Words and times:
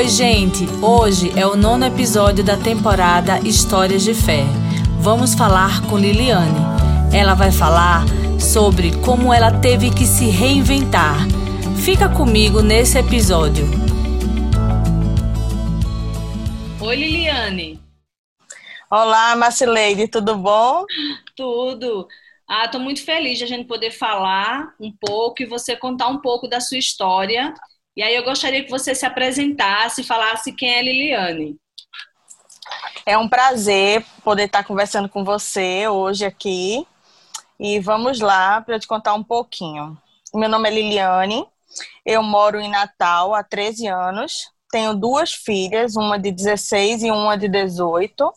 Oi, 0.00 0.08
gente! 0.08 0.64
Hoje 0.82 1.30
é 1.38 1.46
o 1.46 1.54
nono 1.54 1.84
episódio 1.84 2.42
da 2.42 2.56
temporada 2.56 3.38
Histórias 3.46 4.02
de 4.02 4.14
Fé. 4.14 4.44
Vamos 4.98 5.34
falar 5.34 5.86
com 5.90 5.98
Liliane. 5.98 6.58
Ela 7.14 7.34
vai 7.34 7.52
falar 7.52 8.06
sobre 8.40 8.96
como 9.04 9.30
ela 9.30 9.60
teve 9.60 9.90
que 9.90 10.06
se 10.06 10.30
reinventar. 10.30 11.18
Fica 11.84 12.08
comigo 12.08 12.62
nesse 12.62 12.98
episódio. 12.98 13.66
Oi, 16.80 16.96
Liliane. 16.96 17.78
Olá, 18.90 19.36
Marcileide, 19.36 20.08
tudo 20.08 20.34
bom? 20.34 20.86
Tudo. 21.36 22.08
Ah, 22.48 22.64
estou 22.64 22.80
muito 22.80 23.04
feliz 23.04 23.36
de 23.36 23.44
a 23.44 23.46
gente 23.46 23.66
poder 23.66 23.90
falar 23.90 24.74
um 24.80 24.90
pouco 24.90 25.42
e 25.42 25.46
você 25.46 25.76
contar 25.76 26.08
um 26.08 26.22
pouco 26.22 26.48
da 26.48 26.58
sua 26.58 26.78
história. 26.78 27.52
E 28.00 28.02
aí 28.02 28.16
eu 28.16 28.24
gostaria 28.24 28.64
que 28.64 28.70
você 28.70 28.94
se 28.94 29.04
apresentasse 29.04 30.00
e 30.00 30.04
falasse 30.04 30.54
quem 30.54 30.72
é 30.72 30.80
Liliane. 30.80 31.58
É 33.04 33.18
um 33.18 33.28
prazer 33.28 34.02
poder 34.24 34.44
estar 34.44 34.64
conversando 34.64 35.06
com 35.06 35.22
você 35.22 35.86
hoje 35.86 36.24
aqui. 36.24 36.86
E 37.58 37.78
vamos 37.78 38.18
lá 38.18 38.62
para 38.62 38.76
eu 38.76 38.80
te 38.80 38.86
contar 38.86 39.12
um 39.12 39.22
pouquinho. 39.22 39.98
Meu 40.32 40.48
nome 40.48 40.70
é 40.70 40.72
Liliane, 40.72 41.46
eu 42.06 42.22
moro 42.22 42.58
em 42.58 42.70
Natal 42.70 43.34
há 43.34 43.44
13 43.44 43.88
anos, 43.88 44.50
tenho 44.70 44.94
duas 44.94 45.34
filhas, 45.34 45.94
uma 45.94 46.18
de 46.18 46.32
16 46.32 47.02
e 47.02 47.10
uma 47.10 47.36
de 47.36 47.50
18. 47.50 48.32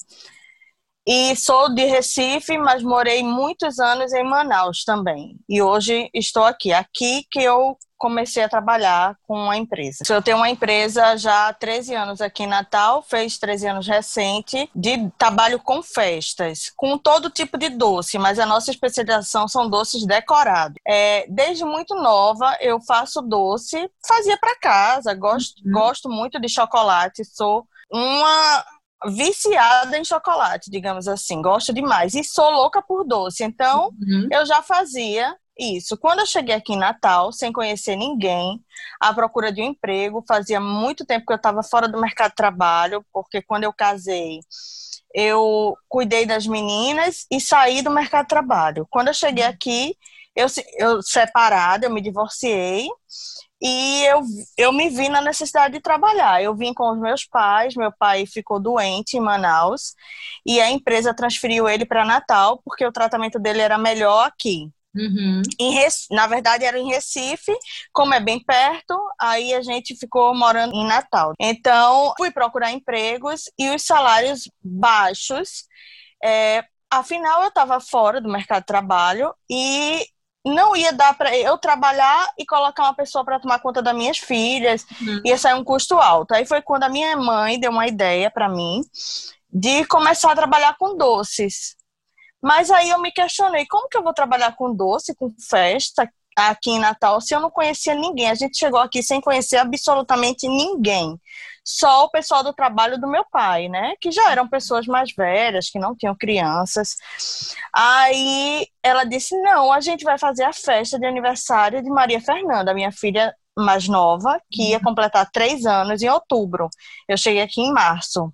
E 1.08 1.38
sou 1.38 1.74
de 1.74 1.86
Recife, 1.86 2.58
mas 2.58 2.84
morei 2.84 3.24
muitos 3.24 3.80
anos 3.80 4.12
em 4.12 4.26
Manaus 4.26 4.84
também. 4.84 5.38
E 5.48 5.62
hoje 5.62 6.10
estou 6.14 6.44
aqui. 6.44 6.74
Aqui 6.74 7.26
que 7.32 7.42
eu 7.42 7.78
comecei 8.04 8.44
a 8.44 8.50
trabalhar 8.50 9.18
com 9.26 9.50
a 9.50 9.56
empresa. 9.56 10.04
Eu 10.10 10.22
tenho 10.22 10.36
uma 10.36 10.50
empresa 10.50 11.16
já 11.16 11.48
há 11.48 11.54
13 11.54 11.96
anos 11.96 12.20
aqui 12.20 12.44
em 12.44 12.48
Natal, 12.48 13.02
fez 13.02 13.38
13 13.38 13.68
anos 13.68 13.88
recente, 13.88 14.70
de 14.76 15.10
trabalho 15.18 15.58
com 15.58 15.82
festas, 15.82 16.70
com 16.76 16.98
todo 16.98 17.30
tipo 17.30 17.58
de 17.58 17.70
doce, 17.70 18.20
mas 18.20 18.40
a 18.40 18.46
nossa 18.46 18.72
especialização 18.72 19.48
são 19.48 19.70
doces 19.70 20.06
decorados. 20.06 20.76
É, 20.86 21.26
desde 21.30 21.64
muito 21.64 21.96
nova 21.96 22.58
eu 22.60 22.78
faço 22.82 23.22
doce, 23.22 23.90
fazia 24.06 24.38
para 24.38 24.60
casa, 24.60 25.14
gosto, 25.14 25.66
uhum. 25.66 25.72
gosto 25.72 26.10
muito 26.10 26.42
de 26.42 26.50
chocolate, 26.50 27.24
sou 27.24 27.66
uma 27.90 28.66
viciada 29.06 29.98
em 29.98 30.04
chocolate, 30.04 30.70
digamos 30.70 31.08
assim, 31.08 31.42
gosto 31.42 31.74
demais 31.74 32.16
e 32.16 32.24
sou 32.24 32.50
louca 32.50 32.82
por 32.82 33.06
doce. 33.06 33.46
Então, 33.46 33.92
uhum. 34.02 34.28
eu 34.30 34.46
já 34.46 34.62
fazia 34.62 35.34
isso. 35.58 35.98
Quando 35.98 36.20
eu 36.20 36.26
cheguei 36.26 36.56
aqui 36.56 36.74
em 36.74 36.78
Natal, 36.78 37.32
sem 37.32 37.52
conhecer 37.52 37.96
ninguém, 37.96 38.60
à 39.00 39.14
procura 39.14 39.52
de 39.52 39.62
um 39.62 39.66
emprego, 39.66 40.24
fazia 40.28 40.60
muito 40.60 41.06
tempo 41.06 41.26
que 41.26 41.34
eu 41.34 41.38
estava 41.38 41.64
fora 41.64 41.88
do 41.88 42.00
mercado 42.02 42.32
de 42.32 42.36
trabalho, 42.36 43.06
porque 43.12 43.42
quando 43.42 43.64
eu 43.66 43.74
casei, 43.74 44.40
eu 45.14 45.76
cuidei 45.88 46.26
das 46.26 46.48
meninas 46.48 47.26
e 47.32 47.40
saí 47.40 47.82
do 47.82 47.92
mercado 47.92 48.24
de 48.24 48.30
trabalho. 48.30 48.88
Quando 48.90 49.10
eu 49.10 49.14
cheguei 49.14 49.44
uhum. 49.44 49.50
aqui, 49.52 49.96
eu, 50.36 50.48
eu 50.78 51.02
separada, 51.02 51.86
eu 51.86 51.92
me 51.92 52.02
divorciei 52.02 52.88
e 53.62 54.06
eu, 54.06 54.22
eu 54.58 54.74
me 54.74 54.90
vi 54.90 55.08
na 55.10 55.22
necessidade 55.22 55.76
de 55.76 55.80
trabalhar. 55.82 56.42
Eu 56.44 56.56
vim 56.56 56.74
com 56.74 56.92
os 56.92 57.00
meus 57.00 57.26
pais, 57.26 57.76
meu 57.76 57.92
pai 57.98 58.26
ficou 58.26 58.60
doente 58.60 59.16
em 59.18 59.22
Manaus 59.22 59.96
e 60.46 60.60
a 60.60 60.70
empresa 60.70 61.14
transferiu 61.14 61.70
ele 61.70 61.86
para 61.86 62.04
Natal 62.06 62.62
porque 62.66 62.86
o 62.86 62.92
tratamento 62.92 63.40
dele 63.40 63.62
era 63.62 63.78
melhor 63.78 64.28
aqui. 64.28 64.70
Uhum. 64.96 65.42
na 66.12 66.28
verdade, 66.28 66.66
era 66.66 66.78
em 66.78 66.88
Recife, 66.88 67.52
como 67.92 68.14
é 68.14 68.20
bem 68.20 68.44
perto, 68.44 68.96
aí 69.20 69.54
a 69.54 69.62
gente 69.62 69.96
ficou 69.98 70.36
morando 70.36 70.74
em 70.76 70.86
Natal. 70.86 71.34
Então, 71.40 72.14
fui 72.18 72.32
procurar 72.32 72.72
empregos 72.72 73.44
e 73.58 73.70
os 73.70 73.82
salários 73.84 74.50
baixos. 74.64 75.66
É, 76.24 76.64
afinal, 76.92 77.42
eu 77.42 77.48
estava 77.48 77.80
fora 77.80 78.22
do 78.22 78.30
mercado 78.30 78.62
de 78.62 78.68
trabalho 78.68 79.34
e 79.50 80.06
não 80.46 80.76
ia 80.76 80.92
dar 80.92 81.18
para 81.18 81.36
eu 81.38 81.58
trabalhar 81.58 82.30
e 82.38 82.46
colocar 82.46 82.84
uma 82.84 82.96
pessoa 82.96 83.24
para 83.24 83.40
tomar 83.40 83.60
conta 83.60 83.82
das 83.82 83.96
minhas 83.96 84.18
filhas, 84.18 84.86
uhum. 85.02 85.22
ia 85.26 85.38
sair 85.38 85.54
um 85.54 85.64
custo 85.64 85.96
alto. 85.96 86.34
Aí 86.34 86.46
foi 86.46 86.62
quando 86.62 86.84
a 86.84 86.90
minha 86.90 87.16
mãe 87.16 87.60
deu 87.60 87.72
uma 87.72 87.88
ideia 87.88 88.30
para 88.30 88.50
mim 88.50 88.82
de 89.52 89.86
começar 89.86 90.32
a 90.32 90.36
trabalhar 90.36 90.76
com 90.78 90.98
doces. 90.98 91.76
Mas 92.44 92.70
aí 92.70 92.90
eu 92.90 93.00
me 93.02 93.12
questionei, 93.12 93.66
como 93.66 93.88
que 93.88 93.98
eu 93.98 94.04
vou 94.04 94.14
trabalhar 94.14 94.56
com 94.56 94.76
doce, 94.76 95.16
com 95.16 95.34
festa 95.50 96.12
aqui 96.36 96.72
em 96.72 96.80
Natal, 96.80 97.22
se 97.22 97.34
eu 97.34 97.40
não 97.40 97.50
conhecia 97.50 97.96
ninguém? 97.96 98.30
A 98.30 98.36
gente 98.36 98.58
chegou 98.58 98.80
aqui 98.80 99.02
sem 99.02 99.22
conhecer 99.22 99.58
absolutamente 99.58 100.48
ninguém 100.48 101.20
só 101.66 102.04
o 102.04 102.10
pessoal 102.10 102.44
do 102.44 102.54
trabalho 102.54 103.00
do 103.00 103.08
meu 103.08 103.24
pai, 103.32 103.70
né? 103.70 103.94
Que 104.02 104.12
já 104.12 104.32
eram 104.32 104.48
pessoas 104.48 104.86
mais 104.86 105.14
velhas, 105.16 105.70
que 105.70 105.80
não 105.80 105.96
tinham 105.96 106.16
crianças. 106.16 106.98
Aí 107.74 108.68
ela 108.84 109.06
disse: 109.06 109.36
não, 109.42 109.72
a 109.72 109.80
gente 109.80 110.04
vai 110.04 110.18
fazer 110.18 110.44
a 110.44 110.54
festa 110.54 111.00
de 111.00 111.06
aniversário 111.06 111.82
de 111.82 111.90
Maria 111.90 112.20
Fernanda, 112.20 112.74
minha 112.74 112.92
filha 112.92 113.34
mais 113.58 113.88
nova, 113.88 114.42
que 114.52 114.72
ia 114.72 114.80
completar 114.80 115.30
três 115.32 115.66
anos 115.66 116.02
em 116.02 116.10
outubro. 116.10 116.70
Eu 117.08 117.18
cheguei 117.18 117.42
aqui 117.42 117.62
em 117.62 117.72
março. 117.72 118.34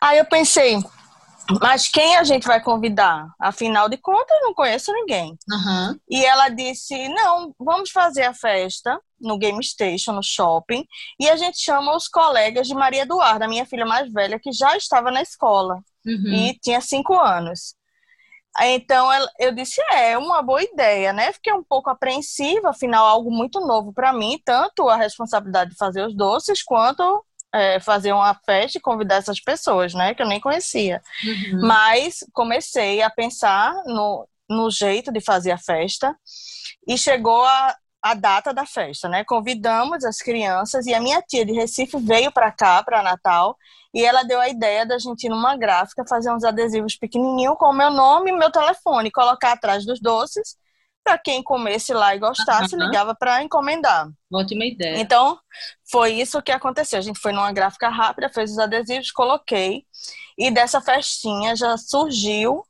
Aí 0.00 0.18
eu 0.18 0.24
pensei, 0.24 0.78
mas 1.60 1.88
quem 1.88 2.16
a 2.16 2.24
gente 2.24 2.46
vai 2.46 2.62
convidar? 2.62 3.26
Afinal 3.40 3.88
de 3.88 3.96
contas, 3.96 4.36
não 4.42 4.54
conheço 4.54 4.92
ninguém. 4.92 5.36
Uhum. 5.50 5.98
E 6.10 6.24
ela 6.24 6.48
disse: 6.48 7.08
não, 7.08 7.54
vamos 7.58 7.90
fazer 7.90 8.24
a 8.24 8.34
festa 8.34 9.00
no 9.20 9.38
Game 9.38 9.62
Station, 9.62 10.12
no 10.12 10.22
shopping, 10.22 10.84
e 11.20 11.28
a 11.28 11.36
gente 11.36 11.58
chama 11.60 11.94
os 11.96 12.08
colegas 12.08 12.66
de 12.66 12.74
Maria 12.74 13.02
Eduarda, 13.02 13.46
minha 13.46 13.66
filha 13.66 13.86
mais 13.86 14.12
velha, 14.12 14.38
que 14.38 14.52
já 14.52 14.76
estava 14.76 15.10
na 15.10 15.22
escola 15.22 15.80
uhum. 16.04 16.32
e 16.32 16.58
tinha 16.60 16.80
cinco 16.80 17.18
anos. 17.18 17.74
Então 18.60 19.08
eu 19.38 19.54
disse: 19.54 19.80
é, 19.92 20.18
uma 20.18 20.42
boa 20.42 20.62
ideia, 20.62 21.12
né? 21.12 21.32
Fiquei 21.32 21.52
um 21.52 21.62
pouco 21.62 21.88
apreensiva, 21.88 22.70
afinal, 22.70 23.06
algo 23.06 23.30
muito 23.30 23.60
novo 23.60 23.92
para 23.92 24.12
mim, 24.12 24.38
tanto 24.44 24.88
a 24.88 24.96
responsabilidade 24.96 25.70
de 25.70 25.76
fazer 25.76 26.06
os 26.06 26.14
doces, 26.14 26.62
quanto 26.62 27.24
é, 27.52 27.78
fazer 27.80 28.12
uma 28.12 28.34
festa 28.34 28.78
e 28.78 28.80
convidar 28.80 29.16
essas 29.16 29.40
pessoas, 29.40 29.94
né? 29.94 30.14
Que 30.14 30.22
eu 30.22 30.28
nem 30.28 30.40
conhecia. 30.40 31.02
Uhum. 31.24 31.66
Mas 31.66 32.24
comecei 32.32 33.02
a 33.02 33.10
pensar 33.10 33.74
no, 33.84 34.26
no 34.48 34.70
jeito 34.70 35.12
de 35.12 35.20
fazer 35.20 35.50
a 35.50 35.58
festa 35.58 36.16
e 36.88 36.96
chegou 36.96 37.44
a, 37.44 37.76
a 38.02 38.14
data 38.14 38.52
da 38.52 38.64
festa, 38.64 39.08
né? 39.08 39.24
Convidamos 39.24 40.04
as 40.04 40.18
crianças 40.18 40.86
e 40.86 40.94
a 40.94 41.00
minha 41.00 41.20
tia 41.22 41.44
de 41.44 41.52
Recife 41.52 41.98
veio 41.98 42.32
para 42.32 42.50
cá, 42.50 42.82
para 42.82 43.02
Natal, 43.02 43.56
e 43.94 44.04
ela 44.04 44.22
deu 44.22 44.40
a 44.40 44.48
ideia 44.48 44.86
da 44.86 44.98
gente 44.98 45.24
ir 45.24 45.30
numa 45.30 45.56
gráfica 45.56 46.04
fazer 46.08 46.32
uns 46.32 46.44
adesivos 46.44 46.96
pequenininhos 46.96 47.56
com 47.58 47.66
o 47.66 47.74
meu 47.74 47.90
nome 47.90 48.30
e 48.30 48.34
meu 48.34 48.50
telefone, 48.50 49.10
colocar 49.10 49.52
atrás 49.52 49.84
dos 49.84 50.00
doces 50.00 50.56
para 51.04 51.18
quem 51.18 51.42
comesse 51.42 51.92
lá 51.92 52.14
e 52.14 52.18
gostasse, 52.18 52.74
uhum. 52.74 52.84
ligava 52.84 53.14
para 53.14 53.42
encomendar. 53.42 54.08
Ótima 54.32 54.64
ideia. 54.64 54.98
Então, 54.98 55.38
foi 55.90 56.12
isso 56.12 56.42
que 56.42 56.52
aconteceu. 56.52 56.98
A 56.98 57.02
gente 57.02 57.18
foi 57.18 57.32
numa 57.32 57.52
gráfica 57.52 57.88
rápida, 57.88 58.28
fez 58.28 58.52
os 58.52 58.58
adesivos, 58.58 59.10
coloquei, 59.10 59.84
e 60.38 60.50
dessa 60.50 60.80
festinha 60.80 61.54
já 61.56 61.76
surgiu 61.76 62.64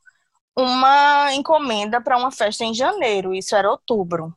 uma 0.57 1.33
encomenda 1.35 2.01
para 2.01 2.19
uma 2.19 2.31
festa 2.31 2.65
em 2.65 2.75
janeiro, 2.75 3.35
isso 3.35 3.57
era 3.57 3.71
outubro. 3.71 4.37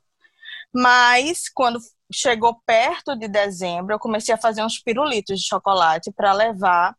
Mas, 0.74 1.50
quando 1.54 1.80
chegou 2.12 2.62
perto 2.66 3.16
de 3.16 3.28
dezembro, 3.28 3.94
eu 3.94 4.00
comecei 4.00 4.34
a 4.34 4.38
fazer 4.38 4.64
uns 4.64 4.80
pirulitos 4.80 5.40
de 5.40 5.48
chocolate 5.48 6.12
para 6.12 6.34
levar 6.34 6.96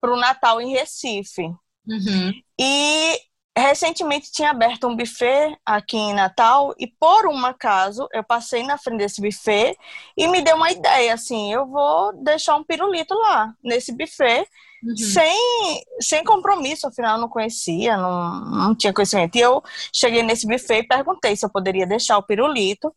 para 0.00 0.12
o 0.12 0.16
Natal 0.16 0.60
em 0.60 0.72
Recife. 0.72 1.42
Uhum. 1.88 2.32
E 2.58 3.20
recentemente 3.60 4.30
tinha 4.30 4.50
aberto 4.50 4.86
um 4.86 4.94
buffet 4.94 5.56
aqui 5.64 5.96
em 5.96 6.12
Natal 6.12 6.74
e 6.78 6.86
por 6.86 7.26
um 7.26 7.44
acaso 7.46 8.06
eu 8.12 8.22
passei 8.22 8.62
na 8.62 8.76
frente 8.76 8.98
desse 8.98 9.20
buffet 9.20 9.74
e 10.16 10.28
me 10.28 10.42
deu 10.42 10.56
uma 10.56 10.70
ideia 10.70 11.14
assim, 11.14 11.52
eu 11.52 11.66
vou 11.66 12.12
deixar 12.22 12.56
um 12.56 12.64
pirulito 12.64 13.14
lá 13.14 13.54
nesse 13.64 13.96
buffet 13.96 14.46
uhum. 14.84 14.96
sem, 14.96 15.84
sem 16.00 16.22
compromisso, 16.22 16.86
afinal 16.86 17.16
eu 17.16 17.20
não 17.22 17.28
conhecia, 17.28 17.96
não, 17.96 18.40
não 18.44 18.74
tinha 18.74 18.92
conhecimento. 18.92 19.36
E 19.36 19.40
eu 19.40 19.62
cheguei 19.92 20.22
nesse 20.22 20.46
buffet 20.46 20.80
e 20.80 20.86
perguntei 20.86 21.34
se 21.34 21.44
eu 21.46 21.50
poderia 21.50 21.86
deixar 21.86 22.18
o 22.18 22.22
pirulito. 22.22 22.94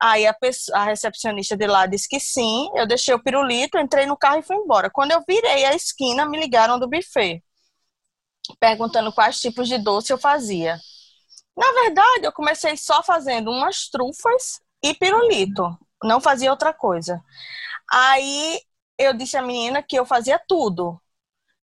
Aí 0.00 0.26
a, 0.26 0.34
pessoa, 0.34 0.78
a 0.78 0.84
recepcionista 0.84 1.56
de 1.56 1.66
lá 1.66 1.86
disse 1.86 2.08
que 2.08 2.20
sim, 2.20 2.68
eu 2.74 2.86
deixei 2.86 3.14
o 3.14 3.22
pirulito, 3.22 3.78
entrei 3.78 4.06
no 4.06 4.16
carro 4.16 4.38
e 4.38 4.42
fui 4.42 4.56
embora. 4.56 4.90
Quando 4.90 5.12
eu 5.12 5.24
virei 5.26 5.64
a 5.64 5.74
esquina, 5.74 6.28
me 6.28 6.38
ligaram 6.38 6.78
do 6.78 6.88
buffet 6.88 7.42
perguntando 8.60 9.12
quais 9.12 9.40
tipos 9.40 9.68
de 9.68 9.78
doce 9.78 10.12
eu 10.12 10.18
fazia. 10.18 10.78
Na 11.56 11.72
verdade, 11.72 12.24
eu 12.24 12.32
comecei 12.32 12.76
só 12.76 13.02
fazendo 13.02 13.50
umas 13.50 13.88
trufas 13.88 14.60
e 14.82 14.94
pirulito, 14.94 15.76
não 16.02 16.20
fazia 16.20 16.50
outra 16.50 16.72
coisa. 16.72 17.22
Aí 17.90 18.60
eu 18.98 19.14
disse 19.14 19.36
à 19.36 19.42
menina 19.42 19.82
que 19.82 19.98
eu 19.98 20.04
fazia 20.04 20.40
tudo. 20.46 21.00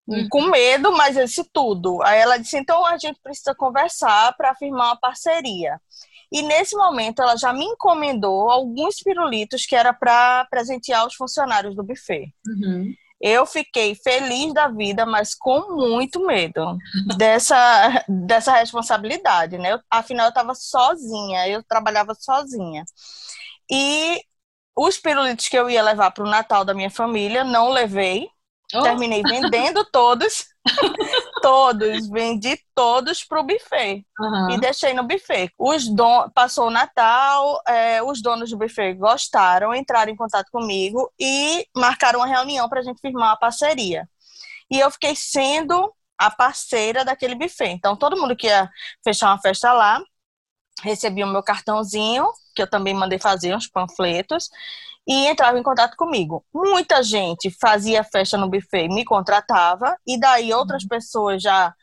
Uhum. 0.06 0.28
Com 0.28 0.42
medo, 0.42 0.92
mas 0.92 1.16
eu 1.16 1.24
disse 1.24 1.44
tudo. 1.52 2.02
Aí 2.02 2.18
ela 2.18 2.36
disse: 2.38 2.56
então 2.56 2.84
a 2.84 2.98
gente 2.98 3.20
precisa 3.22 3.54
conversar 3.54 4.36
para 4.36 4.54
firmar 4.54 4.88
uma 4.88 4.96
parceria. 4.96 5.80
E 6.30 6.42
nesse 6.42 6.74
momento 6.74 7.20
ela 7.20 7.36
já 7.36 7.52
me 7.52 7.64
encomendou 7.64 8.50
alguns 8.50 8.96
pirulitos 8.96 9.66
que 9.66 9.76
era 9.76 9.92
para 9.92 10.46
presentear 10.46 11.06
os 11.06 11.14
funcionários 11.14 11.76
do 11.76 11.84
buffet. 11.84 12.32
Uhum. 12.46 12.92
Eu 13.22 13.46
fiquei 13.46 13.94
feliz 13.94 14.52
da 14.52 14.66
vida, 14.66 15.06
mas 15.06 15.32
com 15.32 15.76
muito 15.76 16.26
medo 16.26 16.76
dessa, 17.16 17.56
dessa 18.26 18.52
responsabilidade, 18.52 19.56
né? 19.58 19.74
Eu, 19.74 19.80
afinal, 19.88 20.26
eu 20.26 20.30
estava 20.30 20.54
sozinha, 20.56 21.48
eu 21.48 21.62
trabalhava 21.62 22.14
sozinha. 22.18 22.84
E 23.70 24.20
os 24.76 24.98
pirulitos 24.98 25.46
que 25.48 25.56
eu 25.56 25.70
ia 25.70 25.82
levar 25.82 26.10
para 26.10 26.24
o 26.24 26.28
Natal 26.28 26.64
da 26.64 26.74
minha 26.74 26.90
família, 26.90 27.44
não 27.44 27.70
levei. 27.70 28.28
Oh. 28.74 28.82
Terminei 28.82 29.22
vendendo 29.22 29.84
todos. 29.92 30.46
todos, 31.42 32.08
vendi 32.08 32.58
todos 32.74 33.24
para 33.24 33.40
o 33.40 33.44
buffet 33.44 34.06
uhum. 34.18 34.50
e 34.50 34.60
deixei 34.60 34.94
no 34.94 35.02
buffet. 35.02 35.52
Os 35.58 35.86
don... 35.88 36.30
Passou 36.30 36.68
o 36.68 36.70
Natal, 36.70 37.60
é, 37.66 38.02
os 38.02 38.22
donos 38.22 38.50
do 38.50 38.56
buffet 38.56 38.94
gostaram, 38.94 39.74
entraram 39.74 40.12
em 40.12 40.16
contato 40.16 40.50
comigo 40.50 41.12
e 41.18 41.66
marcaram 41.76 42.20
uma 42.20 42.26
reunião 42.26 42.68
para 42.68 42.80
a 42.80 42.82
gente 42.82 43.00
firmar 43.00 43.30
uma 43.30 43.36
parceria. 43.36 44.08
E 44.70 44.80
eu 44.80 44.90
fiquei 44.90 45.14
sendo 45.14 45.92
a 46.16 46.30
parceira 46.30 47.04
daquele 47.04 47.34
buffet. 47.34 47.70
Então, 47.70 47.96
todo 47.96 48.16
mundo 48.16 48.36
que 48.36 48.46
ia 48.46 48.70
fechar 49.04 49.26
uma 49.26 49.40
festa 49.40 49.72
lá 49.72 50.00
recebia 50.82 51.26
o 51.26 51.30
meu 51.30 51.42
cartãozinho, 51.42 52.30
que 52.54 52.62
eu 52.62 52.70
também 52.70 52.94
mandei 52.94 53.18
fazer 53.18 53.54
uns 53.54 53.68
panfletos, 53.68 54.48
e 55.06 55.26
entrava 55.26 55.58
em 55.58 55.62
contato 55.62 55.96
comigo. 55.96 56.44
Muita 56.54 57.02
gente 57.02 57.50
fazia 57.60 58.04
festa 58.04 58.36
no 58.38 58.48
buffet, 58.48 58.88
me 58.88 59.04
contratava, 59.04 59.96
e 60.06 60.18
daí 60.18 60.52
outras 60.52 60.84
pessoas 60.86 61.42
já. 61.42 61.74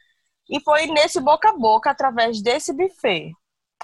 E 0.50 0.60
foi 0.62 0.88
nesse 0.88 1.20
boca 1.20 1.50
a 1.50 1.58
boca, 1.58 1.92
através 1.92 2.42
desse 2.42 2.74
buffet. 2.74 3.34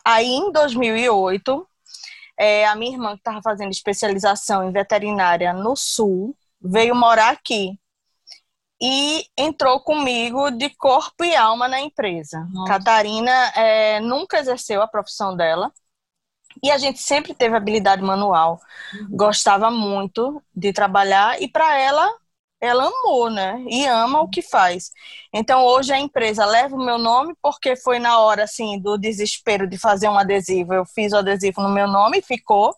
Aí, 0.04 0.28
em 0.28 0.52
2008, 0.52 1.68
é, 2.38 2.66
a 2.66 2.76
minha 2.76 2.94
irmã, 2.94 3.12
que 3.14 3.20
estava 3.20 3.42
fazendo 3.42 3.72
especialização 3.72 4.68
em 4.68 4.72
veterinária 4.72 5.54
no 5.54 5.76
Sul, 5.76 6.36
veio 6.62 6.96
morar 6.96 7.32
aqui. 7.32 7.80
E 8.82 9.26
entrou 9.38 9.80
comigo 9.80 10.52
de 10.52 10.70
corpo 10.70 11.24
e 11.24 11.36
alma 11.36 11.68
na 11.68 11.80
empresa. 11.80 12.46
Nossa. 12.52 12.74
Catarina 12.74 13.32
é, 13.56 14.00
nunca 14.02 14.38
exerceu 14.38 14.82
a 14.82 14.88
profissão 14.88 15.36
dela 15.36 15.72
e 16.64 16.72
a 16.72 16.78
gente 16.78 17.00
sempre 17.00 17.34
teve 17.34 17.56
habilidade 17.56 18.02
manual, 18.02 18.60
uhum. 18.94 19.08
gostava 19.12 19.70
muito 19.70 20.42
de 20.56 20.74
trabalhar 20.74 21.42
e 21.42 21.48
para 21.48 21.78
ela, 21.78 22.10
ela 22.60 22.88
amou, 22.88 23.30
né? 23.30 23.64
E 23.68 23.86
ama 23.86 24.22
o 24.22 24.30
que 24.30 24.42
faz. 24.42 24.92
Então 25.34 25.64
hoje 25.66 25.94
a 25.94 26.00
empresa 26.00 26.46
leva 26.46 26.76
o 26.76 26.84
meu 26.84 26.98
nome 26.98 27.36
porque 27.42 27.76
foi 27.76 28.00
na 28.00 28.20
hora 28.20 28.44
assim 28.44 28.80
do 28.80 28.98
desespero 28.98 29.68
de 29.68 29.78
fazer 29.78 30.10
um 30.10 30.18
adesivo. 30.18 30.74
Eu 30.74 30.86
fiz 30.86 31.14
o 31.14 31.18
adesivo 31.18 31.62
no 31.62 31.70
meu 31.70 31.88
nome 31.88 32.20
e 32.20 32.24
ficou. 32.24 32.74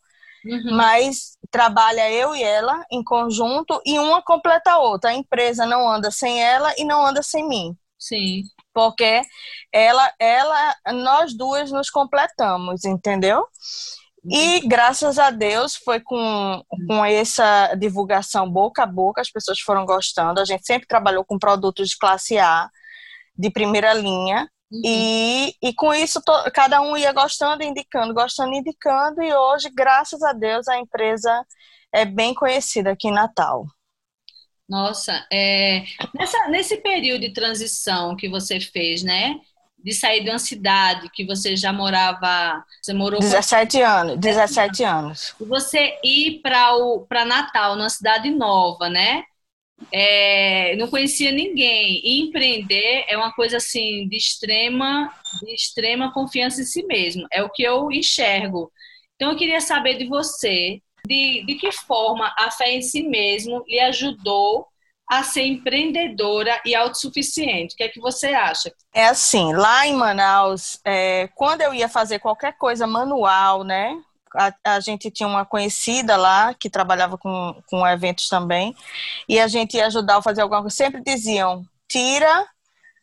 Uhum. 0.45 0.75
Mas 0.75 1.37
trabalha 1.51 2.09
eu 2.11 2.35
e 2.35 2.43
ela 2.43 2.85
em 2.91 3.03
conjunto 3.03 3.81
e 3.85 3.99
uma 3.99 4.21
completa 4.21 4.71
a 4.71 4.79
outra. 4.79 5.09
A 5.11 5.15
empresa 5.15 5.65
não 5.65 5.89
anda 5.89 6.11
sem 6.11 6.41
ela 6.41 6.73
e 6.77 6.85
não 6.85 7.05
anda 7.05 7.21
sem 7.21 7.47
mim. 7.47 7.75
Sim 7.97 8.43
porque 8.77 9.23
ela, 9.73 10.13
ela, 10.19 10.75
nós 10.93 11.35
duas 11.35 11.71
nos 11.71 11.89
completamos, 11.89 12.85
entendeu? 12.85 13.43
E 14.23 14.59
graças 14.67 15.17
a 15.17 15.31
Deus 15.31 15.75
foi 15.75 15.99
com, 15.99 16.61
com 16.85 17.03
essa 17.03 17.73
divulgação 17.73 18.47
boca 18.47 18.83
a 18.83 18.85
boca, 18.85 19.19
as 19.19 19.31
pessoas 19.31 19.59
foram 19.59 19.83
gostando. 19.83 20.39
A 20.39 20.45
gente 20.45 20.63
sempre 20.63 20.87
trabalhou 20.87 21.25
com 21.25 21.39
produtos 21.39 21.89
de 21.89 21.97
classe 21.97 22.37
A, 22.37 22.69
de 23.35 23.49
primeira 23.49 23.93
linha. 23.93 24.47
Uhum. 24.71 24.81
E, 24.85 25.55
e 25.59 25.73
com 25.73 25.91
isso, 25.91 26.21
to, 26.21 26.31
cada 26.53 26.79
um 26.79 26.95
ia 26.95 27.11
gostando, 27.11 27.63
indicando, 27.63 28.13
gostando, 28.13 28.53
indicando. 28.53 29.23
E 29.23 29.33
hoje, 29.33 29.71
graças 29.75 30.21
a 30.21 30.33
Deus, 30.33 30.67
a 30.67 30.77
empresa 30.77 31.43
é 31.91 32.05
bem 32.05 32.35
conhecida 32.35 32.91
aqui 32.91 33.07
em 33.07 33.13
Natal. 33.13 33.65
Nossa, 34.67 35.25
é, 35.31 35.83
nessa, 36.13 36.47
nesse 36.49 36.77
período 36.77 37.21
de 37.21 37.33
transição 37.33 38.15
que 38.15 38.27
você 38.27 38.59
fez, 38.59 39.01
né? 39.01 39.39
De 39.77 39.93
sair 39.93 40.23
de 40.23 40.29
uma 40.29 40.39
cidade 40.39 41.09
que 41.13 41.25
você 41.25 41.55
já 41.55 41.71
morava. 41.71 42.63
Você 42.81 42.93
morou 42.93 43.19
17 43.19 43.81
anos, 43.81 44.17
17 44.17 44.83
anos. 44.83 45.35
E 45.39 45.45
você 45.45 45.97
ir 46.03 46.41
para 46.41 47.25
Natal, 47.25 47.75
numa 47.75 47.89
cidade 47.89 48.29
nova, 48.29 48.89
né? 48.89 49.23
É, 49.91 50.75
não 50.75 50.87
conhecia 50.87 51.31
ninguém. 51.31 52.01
E 52.03 52.21
empreender 52.21 53.05
é 53.07 53.15
uma 53.15 53.31
coisa 53.31 53.57
assim 53.57 54.07
de 54.09 54.17
extrema, 54.17 55.13
de 55.41 55.53
extrema 55.53 56.13
confiança 56.13 56.61
em 56.61 56.65
si 56.65 56.83
mesmo. 56.83 57.25
É 57.31 57.41
o 57.41 57.49
que 57.49 57.63
eu 57.63 57.89
enxergo. 57.91 58.71
Então 59.15 59.31
eu 59.31 59.37
queria 59.37 59.61
saber 59.61 59.97
de 59.97 60.05
você 60.07 60.81
de, 61.07 61.45
de 61.45 61.55
que 61.55 61.71
forma 61.71 62.33
a 62.37 62.51
fé 62.51 62.71
em 62.71 62.81
si 62.81 63.03
mesmo 63.03 63.63
lhe 63.67 63.79
ajudou 63.79 64.67
a 65.09 65.23
ser 65.23 65.43
empreendedora 65.43 66.61
e 66.65 66.75
autossuficiente. 66.75 67.73
O 67.73 67.77
que 67.77 67.83
é 67.83 67.89
que 67.89 67.99
você 67.99 68.27
acha? 68.27 68.73
É 68.93 69.05
assim, 69.05 69.53
lá 69.53 69.87
em 69.87 69.95
Manaus, 69.95 70.79
é, 70.83 71.29
quando 71.33 71.61
eu 71.61 71.73
ia 71.73 71.87
fazer 71.87 72.19
qualquer 72.19 72.57
coisa 72.57 72.85
manual, 72.85 73.63
né? 73.63 73.97
A, 74.35 74.75
a, 74.75 74.79
gente 74.81 75.09
tinha 75.09 75.27
uma 75.27 75.45
conhecida 75.45 76.17
lá 76.17 76.53
que 76.53 76.69
trabalhava 76.69 77.17
com, 77.17 77.55
com 77.69 77.87
eventos 77.87 78.27
também, 78.27 78.75
e 79.29 79.39
a 79.39 79.47
gente 79.47 79.77
ia 79.77 79.87
ajudar 79.87 80.17
a 80.17 80.21
fazer 80.21 80.41
alguma 80.41 80.61
coisa. 80.61 80.75
Sempre 80.75 81.01
diziam: 81.01 81.63
tira 81.87 82.45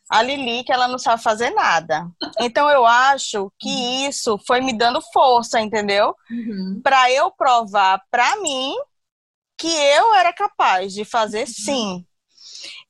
a 0.09 0.21
Lili 0.21 0.63
que 0.63 0.71
ela 0.71 0.87
não 0.87 0.99
sabe 0.99 1.21
fazer 1.21 1.49
nada. 1.51 2.07
Então 2.39 2.69
eu 2.69 2.85
acho 2.85 3.51
que 3.59 3.69
uhum. 3.69 4.09
isso 4.09 4.39
foi 4.45 4.61
me 4.61 4.73
dando 4.73 5.01
força, 5.13 5.59
entendeu? 5.59 6.15
Uhum. 6.29 6.79
Para 6.83 7.11
eu 7.11 7.31
provar 7.31 8.01
para 8.11 8.35
mim 8.37 8.75
que 9.57 9.67
eu 9.67 10.13
era 10.13 10.33
capaz 10.33 10.93
de 10.93 11.03
fazer 11.05 11.41
uhum. 11.41 11.47
sim. 11.47 12.05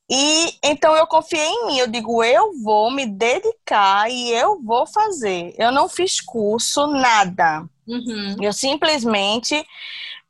E 0.10 0.54
então 0.64 0.96
eu 0.96 1.08
confiei 1.08 1.48
em 1.48 1.68
mim, 1.68 1.78
eu 1.80 1.88
digo, 1.88 2.24
eu 2.24 2.52
vou 2.62 2.92
me 2.92 3.08
dedicar 3.08 4.10
e 4.10 4.32
eu 4.32 4.62
vou 4.62 4.86
fazer. 4.86 5.56
Eu 5.58 5.72
não 5.72 5.90
fiz 5.90 6.22
curso, 6.22 6.86
nada. 6.88 7.68
Uhum. 7.88 8.36
Eu 8.40 8.54
simplesmente 8.54 9.66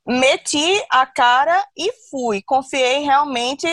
meti 0.07 0.81
a 0.89 1.05
cara 1.05 1.65
e 1.75 1.91
fui. 2.09 2.41
Confiei 2.41 2.99
realmente 2.99 3.67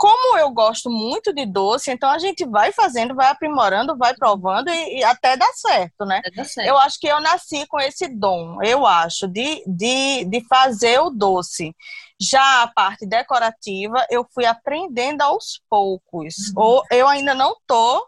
como 0.00 0.38
eu 0.38 0.50
gosto 0.50 0.88
muito 0.88 1.30
de 1.30 1.44
doce, 1.44 1.90
então 1.90 2.08
a 2.08 2.18
gente 2.18 2.46
vai 2.46 2.72
fazendo, 2.72 3.14
vai 3.14 3.26
aprimorando, 3.28 3.98
vai 3.98 4.14
provando 4.14 4.70
e, 4.70 5.00
e 5.00 5.04
até 5.04 5.36
dá 5.36 5.44
certo, 5.52 6.06
né? 6.06 6.22
Dá 6.34 6.42
certo. 6.42 6.66
Eu 6.66 6.78
acho 6.78 6.98
que 6.98 7.06
eu 7.06 7.20
nasci 7.20 7.66
com 7.66 7.78
esse 7.78 8.08
dom, 8.08 8.62
eu 8.62 8.86
acho, 8.86 9.28
de, 9.28 9.62
de, 9.66 10.24
de 10.24 10.40
fazer 10.48 11.00
o 11.00 11.10
doce. 11.10 11.76
Já 12.18 12.62
a 12.62 12.68
parte 12.68 13.04
decorativa, 13.04 14.02
eu 14.10 14.26
fui 14.32 14.46
aprendendo 14.46 15.20
aos 15.20 15.60
poucos. 15.68 16.34
Uhum. 16.56 16.62
Ou 16.62 16.82
eu 16.90 17.06
ainda 17.06 17.34
não 17.34 17.54
tô 17.66 18.02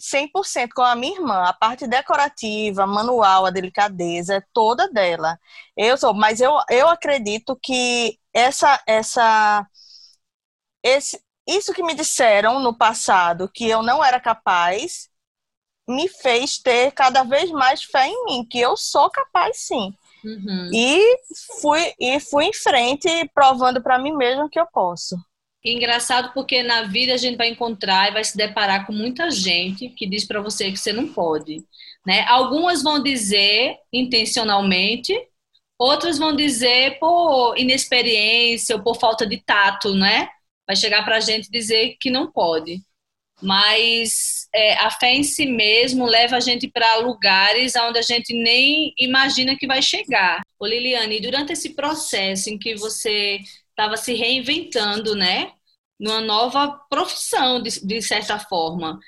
100% 0.00 0.70
com 0.74 0.82
a 0.82 0.96
minha 0.96 1.14
irmã. 1.14 1.44
A 1.44 1.52
parte 1.52 1.86
decorativa, 1.86 2.88
manual, 2.88 3.46
a 3.46 3.50
delicadeza, 3.50 4.34
é 4.34 4.42
toda 4.52 4.90
dela. 4.90 5.38
Eu 5.76 5.96
sou, 5.96 6.12
mas 6.12 6.40
eu, 6.40 6.56
eu 6.68 6.88
acredito 6.88 7.56
que 7.62 8.18
essa 8.34 8.82
essa 8.84 9.64
esse, 10.82 11.20
isso 11.46 11.72
que 11.72 11.82
me 11.82 11.94
disseram 11.94 12.60
no 12.60 12.76
passado, 12.76 13.50
que 13.52 13.68
eu 13.68 13.82
não 13.82 14.04
era 14.04 14.20
capaz, 14.20 15.08
me 15.88 16.08
fez 16.08 16.58
ter 16.58 16.92
cada 16.92 17.22
vez 17.22 17.50
mais 17.50 17.82
fé 17.82 18.06
em 18.06 18.24
mim, 18.26 18.46
que 18.48 18.60
eu 18.60 18.76
sou 18.76 19.10
capaz 19.10 19.56
sim. 19.58 19.92
Uhum. 20.24 20.70
E, 20.72 21.16
fui, 21.60 21.92
e 21.98 22.20
fui 22.20 22.44
em 22.44 22.52
frente, 22.52 23.08
provando 23.34 23.82
para 23.82 23.98
mim 23.98 24.12
mesma 24.12 24.48
que 24.50 24.60
eu 24.60 24.66
posso. 24.66 25.16
Engraçado 25.64 26.32
porque 26.32 26.62
na 26.62 26.82
vida 26.82 27.14
a 27.14 27.16
gente 27.16 27.36
vai 27.36 27.48
encontrar 27.48 28.08
e 28.08 28.12
vai 28.12 28.24
se 28.24 28.36
deparar 28.36 28.86
com 28.86 28.92
muita 28.92 29.30
gente 29.30 29.88
que 29.88 30.06
diz 30.06 30.24
para 30.24 30.40
você 30.40 30.70
que 30.70 30.76
você 30.76 30.92
não 30.92 31.08
pode, 31.08 31.64
né? 32.06 32.24
Algumas 32.28 32.82
vão 32.82 33.02
dizer 33.02 33.76
intencionalmente, 33.92 35.12
outras 35.78 36.18
vão 36.18 36.34
dizer 36.34 36.98
por 36.98 37.56
inexperiência 37.58 38.76
ou 38.76 38.82
por 38.82 38.98
falta 38.98 39.26
de 39.26 39.38
tato, 39.38 39.94
né? 39.94 40.28
Vai 40.68 40.76
chegar 40.76 41.02
para 41.02 41.16
a 41.16 41.20
gente 41.20 41.50
dizer 41.50 41.96
que 41.98 42.10
não 42.10 42.30
pode. 42.30 42.82
Mas 43.40 44.48
é, 44.54 44.74
a 44.74 44.90
fé 44.90 45.14
em 45.14 45.22
si 45.22 45.46
mesmo 45.46 46.04
leva 46.04 46.36
a 46.36 46.40
gente 46.40 46.68
para 46.68 46.96
lugares 46.96 47.74
onde 47.76 47.98
a 47.98 48.02
gente 48.02 48.34
nem 48.34 48.92
imagina 48.98 49.56
que 49.56 49.66
vai 49.66 49.80
chegar. 49.80 50.42
Ô 50.58 50.66
Liliane, 50.66 51.20
durante 51.20 51.52
esse 51.52 51.70
processo 51.70 52.50
em 52.50 52.58
que 52.58 52.74
você 52.74 53.38
estava 53.70 53.96
se 53.96 54.12
reinventando, 54.12 55.14
né? 55.14 55.52
Numa 55.98 56.20
nova 56.20 56.68
profissão, 56.90 57.62
de, 57.62 57.84
de 57.86 58.02
certa 58.02 58.38
forma. 58.38 58.98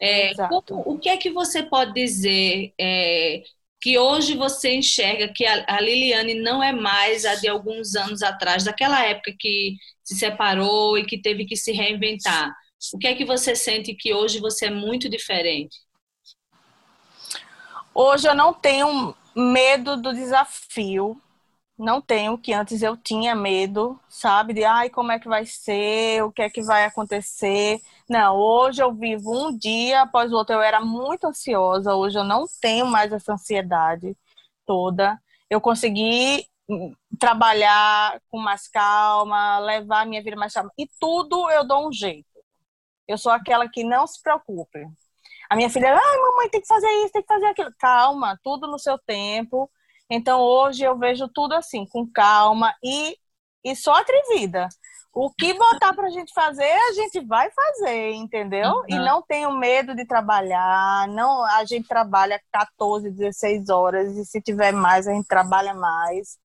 É, 0.00 0.34
como, 0.34 0.82
o 0.86 0.98
que 0.98 1.08
é 1.08 1.16
que 1.16 1.30
você 1.30 1.62
pode 1.62 1.92
dizer 1.92 2.72
é, 2.80 3.42
que 3.80 3.98
hoje 3.98 4.36
você 4.36 4.74
enxerga 4.74 5.32
que 5.34 5.46
a, 5.46 5.80
Liliane 5.80 6.34
não 6.34 6.62
é 6.62 6.72
mais 6.72 7.24
a 7.24 7.34
de 7.34 7.48
alguns 7.48 7.94
anos 7.96 8.22
atrás, 8.22 8.64
daquela 8.64 9.02
época 9.04 9.34
que 9.38 9.76
se 10.04 10.16
separou 10.16 10.98
e 10.98 11.06
que 11.06 11.16
teve 11.16 11.46
que 11.46 11.56
se 11.56 11.72
reinventar. 11.72 12.54
O 12.92 12.98
que 12.98 13.06
é 13.06 13.14
que 13.14 13.24
você 13.24 13.56
sente 13.56 13.94
que 13.94 14.12
hoje 14.12 14.38
você 14.38 14.66
é 14.66 14.70
muito 14.70 15.08
diferente? 15.08 15.76
Hoje 17.94 18.28
eu 18.28 18.34
não 18.34 18.52
tenho 18.52 19.14
medo 19.34 19.96
do 19.96 20.12
desafio. 20.12 21.20
Não 21.78 21.98
tenho, 22.02 22.36
que 22.36 22.52
antes 22.52 22.82
eu 22.82 22.94
tinha 22.94 23.34
medo, 23.34 23.98
sabe? 24.06 24.52
De, 24.52 24.64
ai, 24.64 24.90
como 24.90 25.12
é 25.12 25.18
que 25.18 25.26
vai 25.26 25.46
ser? 25.46 26.22
O 26.22 26.30
que 26.30 26.42
é 26.42 26.50
que 26.50 26.60
vai 26.60 26.84
acontecer? 26.84 27.80
Não, 28.10 28.36
hoje 28.36 28.82
eu 28.82 28.92
vivo 28.92 29.30
um 29.32 29.56
dia 29.56 30.02
após 30.02 30.32
o 30.32 30.36
outro. 30.36 30.56
Eu 30.56 30.60
era 30.60 30.80
muito 30.80 31.28
ansiosa, 31.28 31.94
hoje 31.94 32.18
eu 32.18 32.24
não 32.24 32.44
tenho 32.60 32.84
mais 32.84 33.12
essa 33.12 33.34
ansiedade 33.34 34.16
toda. 34.66 35.16
Eu 35.48 35.60
consegui 35.60 36.44
hum, 36.68 36.92
trabalhar 37.20 38.20
com 38.28 38.38
mais 38.40 38.66
calma, 38.66 39.60
levar 39.60 40.00
a 40.02 40.04
minha 40.06 40.20
vida 40.24 40.34
mais 40.36 40.52
calma. 40.52 40.72
E 40.76 40.88
tudo 40.98 41.48
eu 41.50 41.64
dou 41.64 41.88
um 41.88 41.92
jeito. 41.92 42.26
Eu 43.06 43.16
sou 43.16 43.30
aquela 43.30 43.68
que 43.68 43.84
não 43.84 44.06
se 44.08 44.20
preocupe. 44.20 44.80
A 45.48 45.56
minha 45.56 45.70
filha, 45.70 45.92
ai, 45.94 46.18
mamãe, 46.18 46.48
tem 46.50 46.60
que 46.60 46.66
fazer 46.66 46.90
isso, 47.04 47.12
tem 47.12 47.22
que 47.22 47.28
fazer 47.28 47.46
aquilo. 47.46 47.72
Calma, 47.78 48.38
tudo 48.42 48.66
no 48.66 48.78
seu 48.78 48.98
tempo. 48.98 49.70
Então, 50.10 50.40
hoje 50.40 50.82
eu 50.84 50.98
vejo 50.98 51.28
tudo 51.28 51.54
assim, 51.54 51.86
com 51.86 52.10
calma 52.10 52.74
e, 52.82 53.16
e 53.64 53.76
sou 53.76 53.94
atrevida. 53.94 54.68
O 55.12 55.28
que 55.30 55.52
botar 55.54 55.92
para 55.92 56.06
a 56.06 56.10
gente 56.10 56.32
fazer, 56.32 56.70
a 56.70 56.92
gente 56.92 57.20
vai 57.26 57.50
fazer, 57.50 58.12
entendeu? 58.12 58.70
Uhum. 58.70 58.84
E 58.88 58.94
não 58.96 59.20
tenho 59.22 59.50
medo 59.52 59.94
de 59.94 60.06
trabalhar. 60.06 61.08
Não, 61.08 61.44
a 61.44 61.64
gente 61.64 61.88
trabalha 61.88 62.40
14, 62.52 63.10
16 63.10 63.68
horas 63.70 64.16
e 64.16 64.24
se 64.24 64.40
tiver 64.40 64.72
mais, 64.72 65.08
a 65.08 65.12
gente 65.12 65.26
trabalha 65.26 65.74
mais. 65.74 66.38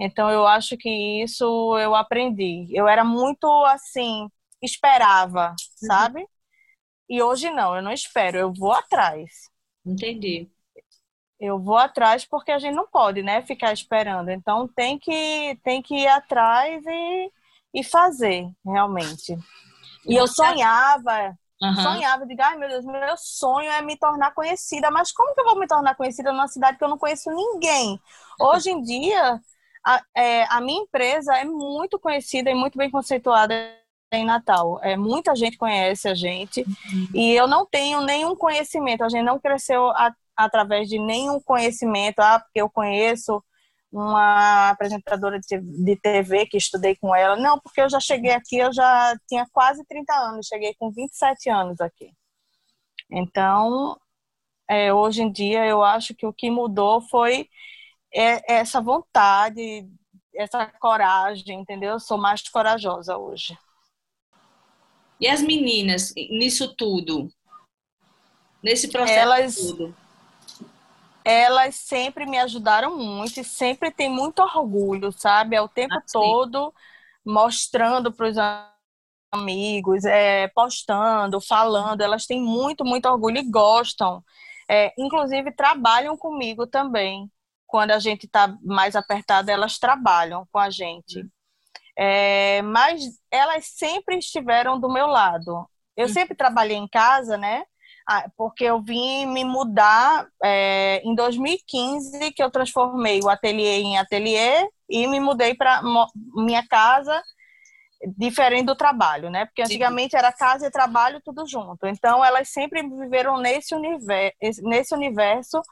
Então, 0.00 0.28
eu 0.30 0.46
acho 0.46 0.76
que 0.76 1.22
isso 1.22 1.78
eu 1.78 1.94
aprendi. 1.94 2.66
Eu 2.72 2.88
era 2.88 3.04
muito 3.04 3.46
assim, 3.66 4.28
esperava, 4.60 5.50
uhum. 5.50 5.86
sabe? 5.86 6.26
E 7.08 7.22
hoje 7.22 7.50
não, 7.50 7.76
eu 7.76 7.82
não 7.82 7.92
espero, 7.92 8.38
eu 8.38 8.52
vou 8.52 8.72
atrás. 8.72 9.30
Entendi. 9.86 10.50
Eu 11.38 11.60
vou 11.60 11.76
atrás 11.76 12.24
porque 12.24 12.50
a 12.50 12.58
gente 12.58 12.74
não 12.74 12.86
pode, 12.86 13.22
né, 13.22 13.42
ficar 13.42 13.72
esperando. 13.72 14.30
Então 14.30 14.66
tem 14.68 14.98
que 14.98 15.58
tem 15.62 15.82
que 15.82 15.94
ir 15.94 16.06
atrás 16.06 16.82
e, 16.86 17.32
e 17.74 17.82
fazer, 17.82 18.48
realmente. 18.64 19.36
E 20.06 20.16
eu 20.16 20.26
sonhava, 20.26 21.36
uhum. 21.62 21.74
sonhava, 21.76 22.26
de 22.26 22.40
ai 22.40 22.56
meu 22.56 22.68
Deus, 22.68 22.84
meu 22.84 23.16
sonho 23.16 23.70
é 23.70 23.80
me 23.80 23.96
tornar 23.96 24.34
conhecida, 24.34 24.90
mas 24.90 25.12
como 25.12 25.34
que 25.34 25.40
eu 25.40 25.44
vou 25.44 25.58
me 25.58 25.66
tornar 25.66 25.94
conhecida 25.94 26.32
numa 26.32 26.48
cidade 26.48 26.76
que 26.76 26.84
eu 26.84 26.88
não 26.88 26.98
conheço 26.98 27.30
ninguém? 27.30 28.00
Hoje 28.40 28.70
em 28.70 28.82
dia, 28.82 29.40
a, 29.84 30.02
é, 30.16 30.44
a 30.44 30.60
minha 30.60 30.82
empresa 30.82 31.34
é 31.36 31.44
muito 31.44 31.98
conhecida 31.98 32.50
e 32.50 32.54
muito 32.54 32.76
bem 32.76 32.90
conceituada 32.90 33.54
em 34.12 34.24
Natal. 34.24 34.78
É, 34.82 34.96
muita 34.96 35.34
gente 35.34 35.56
conhece 35.56 36.08
a 36.08 36.14
gente 36.14 36.60
uhum. 36.60 37.08
e 37.14 37.32
eu 37.34 37.46
não 37.46 37.66
tenho 37.66 38.00
nenhum 38.02 38.36
conhecimento. 38.36 39.02
A 39.02 39.08
gente 39.08 39.24
não 39.24 39.38
cresceu 39.38 39.88
a, 39.90 40.14
através 40.36 40.88
de 40.88 40.98
nenhum 40.98 41.40
conhecimento. 41.40 42.20
Ah, 42.20 42.38
porque 42.38 42.60
eu 42.60 42.68
conheço 42.68 43.42
uma 43.92 44.70
apresentadora 44.70 45.38
de 45.38 45.96
TV 45.96 46.46
que 46.46 46.56
estudei 46.56 46.96
com 46.96 47.14
ela. 47.14 47.36
Não, 47.36 47.60
porque 47.60 47.82
eu 47.82 47.90
já 47.90 48.00
cheguei 48.00 48.32
aqui, 48.32 48.56
eu 48.56 48.72
já 48.72 49.14
tinha 49.28 49.46
quase 49.52 49.84
30 49.84 50.12
anos, 50.14 50.46
cheguei 50.46 50.74
com 50.78 50.90
27 50.90 51.50
anos 51.50 51.80
aqui. 51.80 52.10
Então, 53.10 53.98
é, 54.68 54.92
hoje 54.92 55.22
em 55.22 55.30
dia, 55.30 55.66
eu 55.66 55.82
acho 55.82 56.14
que 56.14 56.26
o 56.26 56.32
que 56.32 56.50
mudou 56.50 57.02
foi 57.02 57.46
é, 58.14 58.54
essa 58.54 58.80
vontade, 58.80 59.86
essa 60.34 60.66
coragem, 60.80 61.60
entendeu? 61.60 61.92
Eu 61.92 62.00
sou 62.00 62.16
mais 62.16 62.42
corajosa 62.48 63.18
hoje. 63.18 63.56
E 65.20 65.28
as 65.28 65.42
meninas, 65.42 66.14
nisso 66.16 66.74
tudo? 66.74 67.28
Nesse 68.62 68.88
processo 68.88 69.18
elas, 69.18 69.56
tudo? 69.56 69.94
Elas 71.24 71.76
sempre 71.76 72.26
me 72.26 72.38
ajudaram 72.38 72.96
muito 72.96 73.40
e 73.40 73.44
sempre 73.44 73.90
tem 73.90 74.08
muito 74.08 74.40
orgulho, 74.40 75.12
sabe? 75.12 75.56
É 75.56 75.60
o 75.62 75.68
tempo 75.68 75.94
ah, 75.94 76.02
todo 76.12 76.72
mostrando 77.24 78.12
para 78.12 78.28
os 78.28 78.36
amigos, 79.32 80.04
é, 80.04 80.48
postando, 80.48 81.40
falando. 81.40 82.00
Elas 82.00 82.26
têm 82.26 82.40
muito, 82.40 82.84
muito 82.84 83.08
orgulho 83.08 83.38
e 83.38 83.50
gostam. 83.50 84.22
É, 84.68 84.92
inclusive, 84.98 85.52
trabalham 85.52 86.16
comigo 86.16 86.66
também. 86.66 87.30
Quando 87.66 87.92
a 87.92 87.98
gente 87.98 88.26
está 88.26 88.54
mais 88.62 88.94
apertado, 88.94 89.50
elas 89.50 89.78
trabalham 89.78 90.46
com 90.52 90.58
a 90.58 90.70
gente. 90.70 91.20
Hum. 91.20 91.28
É, 91.96 92.62
mas 92.62 93.02
elas 93.30 93.66
sempre 93.66 94.16
estiveram 94.16 94.78
do 94.80 94.90
meu 94.90 95.06
lado. 95.06 95.68
Eu 95.96 96.06
uhum. 96.06 96.12
sempre 96.12 96.34
trabalhei 96.34 96.76
em 96.76 96.88
casa, 96.88 97.36
né? 97.36 97.64
Ah, 98.08 98.28
porque 98.36 98.64
eu 98.64 98.82
vim 98.82 99.26
me 99.26 99.44
mudar 99.44 100.26
é, 100.42 101.00
em 101.04 101.14
2015, 101.14 102.32
que 102.32 102.42
eu 102.42 102.50
transformei 102.50 103.20
o 103.20 103.28
ateliê 103.28 103.80
em 103.80 103.98
ateliê 103.98 104.68
e 104.88 105.06
me 105.06 105.20
mudei 105.20 105.54
para 105.54 105.80
minha 106.34 106.66
casa, 106.66 107.22
diferente 108.18 108.66
do 108.66 108.74
trabalho, 108.74 109.30
né? 109.30 109.46
Porque 109.46 109.62
antigamente 109.62 110.16
era 110.16 110.32
casa 110.32 110.66
e 110.66 110.70
trabalho 110.70 111.20
tudo 111.24 111.46
junto. 111.46 111.86
Então 111.86 112.24
elas 112.24 112.48
sempre 112.48 112.82
viveram 112.82 113.38
nesse 113.38 113.74
universo, 113.74 114.36
nesse 114.64 114.94
universo 114.94 115.62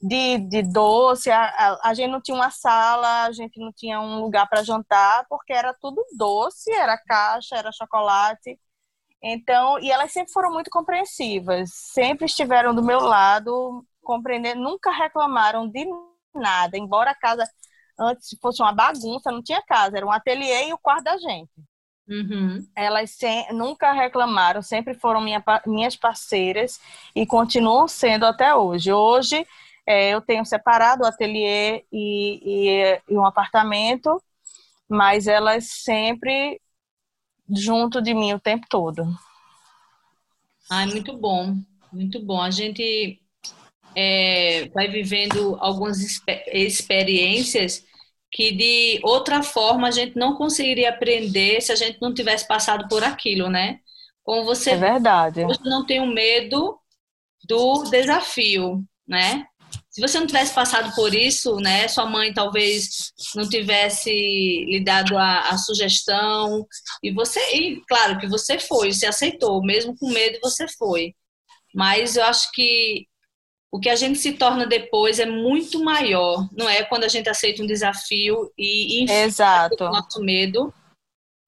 de, 0.00 0.38
de 0.38 0.62
doce, 0.62 1.30
a, 1.30 1.42
a, 1.42 1.90
a, 1.90 1.94
gente 1.94 2.10
não 2.10 2.20
tinha 2.20 2.36
uma 2.36 2.50
sala, 2.50 3.24
a 3.24 3.32
gente 3.32 3.58
não 3.58 3.72
tinha 3.72 4.00
um 4.00 4.20
lugar 4.20 4.48
para 4.48 4.62
jantar, 4.62 5.26
porque 5.28 5.52
era 5.52 5.74
tudo 5.74 6.04
doce, 6.16 6.70
era 6.72 6.96
caixa, 6.96 7.56
era 7.56 7.72
chocolate. 7.72 8.58
Então, 9.22 9.78
e 9.80 9.90
elas 9.90 10.12
sempre 10.12 10.32
foram 10.32 10.52
muito 10.52 10.70
compreensivas, 10.70 11.70
sempre 11.72 12.26
estiveram 12.26 12.74
do 12.74 12.82
meu 12.82 13.00
lado, 13.00 13.84
compreendendo, 14.02 14.60
nunca 14.60 14.90
reclamaram 14.90 15.68
de 15.68 15.86
nada, 16.34 16.78
embora 16.78 17.10
a 17.10 17.14
casa 17.14 17.44
antes 17.98 18.36
fosse 18.40 18.62
uma 18.62 18.72
bagunça, 18.72 19.32
não 19.32 19.42
tinha 19.42 19.60
casa, 19.62 19.96
era 19.96 20.06
um 20.06 20.12
ateliê 20.12 20.68
e 20.68 20.72
o 20.72 20.78
quarto 20.78 21.04
da 21.04 21.18
gente. 21.18 21.50
Uhum. 22.08 22.66
Elas 22.74 23.10
sem, 23.10 23.52
nunca 23.52 23.92
reclamaram, 23.92 24.62
sempre 24.62 24.94
foram 24.94 25.20
minha, 25.20 25.42
minhas 25.66 25.94
parceiras 25.94 26.80
e 27.14 27.26
continuam 27.26 27.86
sendo 27.86 28.24
até 28.24 28.54
hoje. 28.54 28.92
Hoje 28.92 29.46
é, 29.86 30.10
eu 30.10 30.20
tenho 30.20 30.44
separado 30.44 31.02
o 31.02 31.06
ateliê 31.06 31.84
e, 31.92 32.40
e, 32.42 33.02
e 33.08 33.18
um 33.18 33.26
apartamento, 33.26 34.22
mas 34.88 35.26
elas 35.26 35.68
sempre 35.68 36.60
junto 37.50 38.00
de 38.00 38.14
mim 38.14 38.32
o 38.32 38.40
tempo 38.40 38.66
todo. 38.68 39.06
Ai, 40.70 40.86
muito 40.86 41.16
bom, 41.16 41.56
muito 41.92 42.22
bom. 42.22 42.40
A 42.40 42.50
gente 42.50 43.20
é, 43.94 44.68
vai 44.68 44.88
vivendo 44.88 45.56
algumas 45.60 45.98
experiências 46.52 47.84
que 48.30 48.52
de 48.52 49.00
outra 49.02 49.42
forma 49.42 49.88
a 49.88 49.90
gente 49.90 50.16
não 50.16 50.36
conseguiria 50.36 50.90
aprender 50.90 51.60
se 51.62 51.72
a 51.72 51.76
gente 51.76 51.98
não 52.00 52.12
tivesse 52.12 52.46
passado 52.46 52.86
por 52.88 53.02
aquilo, 53.02 53.48
né? 53.48 53.80
Como 54.22 54.44
você 54.44 54.72
é 54.72 54.76
verdade. 54.76 55.44
Você 55.44 55.68
não 55.68 55.86
tem 55.86 56.00
o 56.00 56.06
medo 56.06 56.78
do 57.48 57.84
desafio, 57.84 58.84
né? 59.06 59.46
Se 59.98 60.00
você 60.00 60.20
não 60.20 60.28
tivesse 60.28 60.54
passado 60.54 60.94
por 60.94 61.12
isso, 61.12 61.56
né, 61.56 61.88
sua 61.88 62.06
mãe 62.06 62.32
talvez 62.32 63.12
não 63.34 63.48
tivesse 63.48 64.12
lhe 64.12 64.80
dado 64.84 65.18
a, 65.18 65.48
a, 65.48 65.58
sugestão 65.58 66.64
e 67.02 67.10
você, 67.10 67.40
e 67.52 67.82
claro 67.88 68.16
que 68.16 68.28
você 68.28 68.60
foi, 68.60 68.92
você 68.92 69.06
aceitou, 69.06 69.60
mesmo 69.60 69.96
com 69.98 70.08
medo 70.08 70.38
você 70.40 70.68
foi. 70.68 71.16
Mas 71.74 72.14
eu 72.14 72.22
acho 72.22 72.48
que 72.52 73.08
o 73.72 73.80
que 73.80 73.90
a 73.90 73.96
gente 73.96 74.20
se 74.20 74.34
torna 74.34 74.68
depois 74.68 75.18
é 75.18 75.26
muito 75.26 75.82
maior, 75.82 76.48
não 76.56 76.68
é? 76.68 76.84
Quando 76.84 77.02
a 77.02 77.08
gente 77.08 77.28
aceita 77.28 77.60
um 77.60 77.66
desafio 77.66 78.52
e 78.56 79.02
enfrenta 79.02 79.68
o 79.80 79.90
nosso 79.90 80.20
medo. 80.20 80.72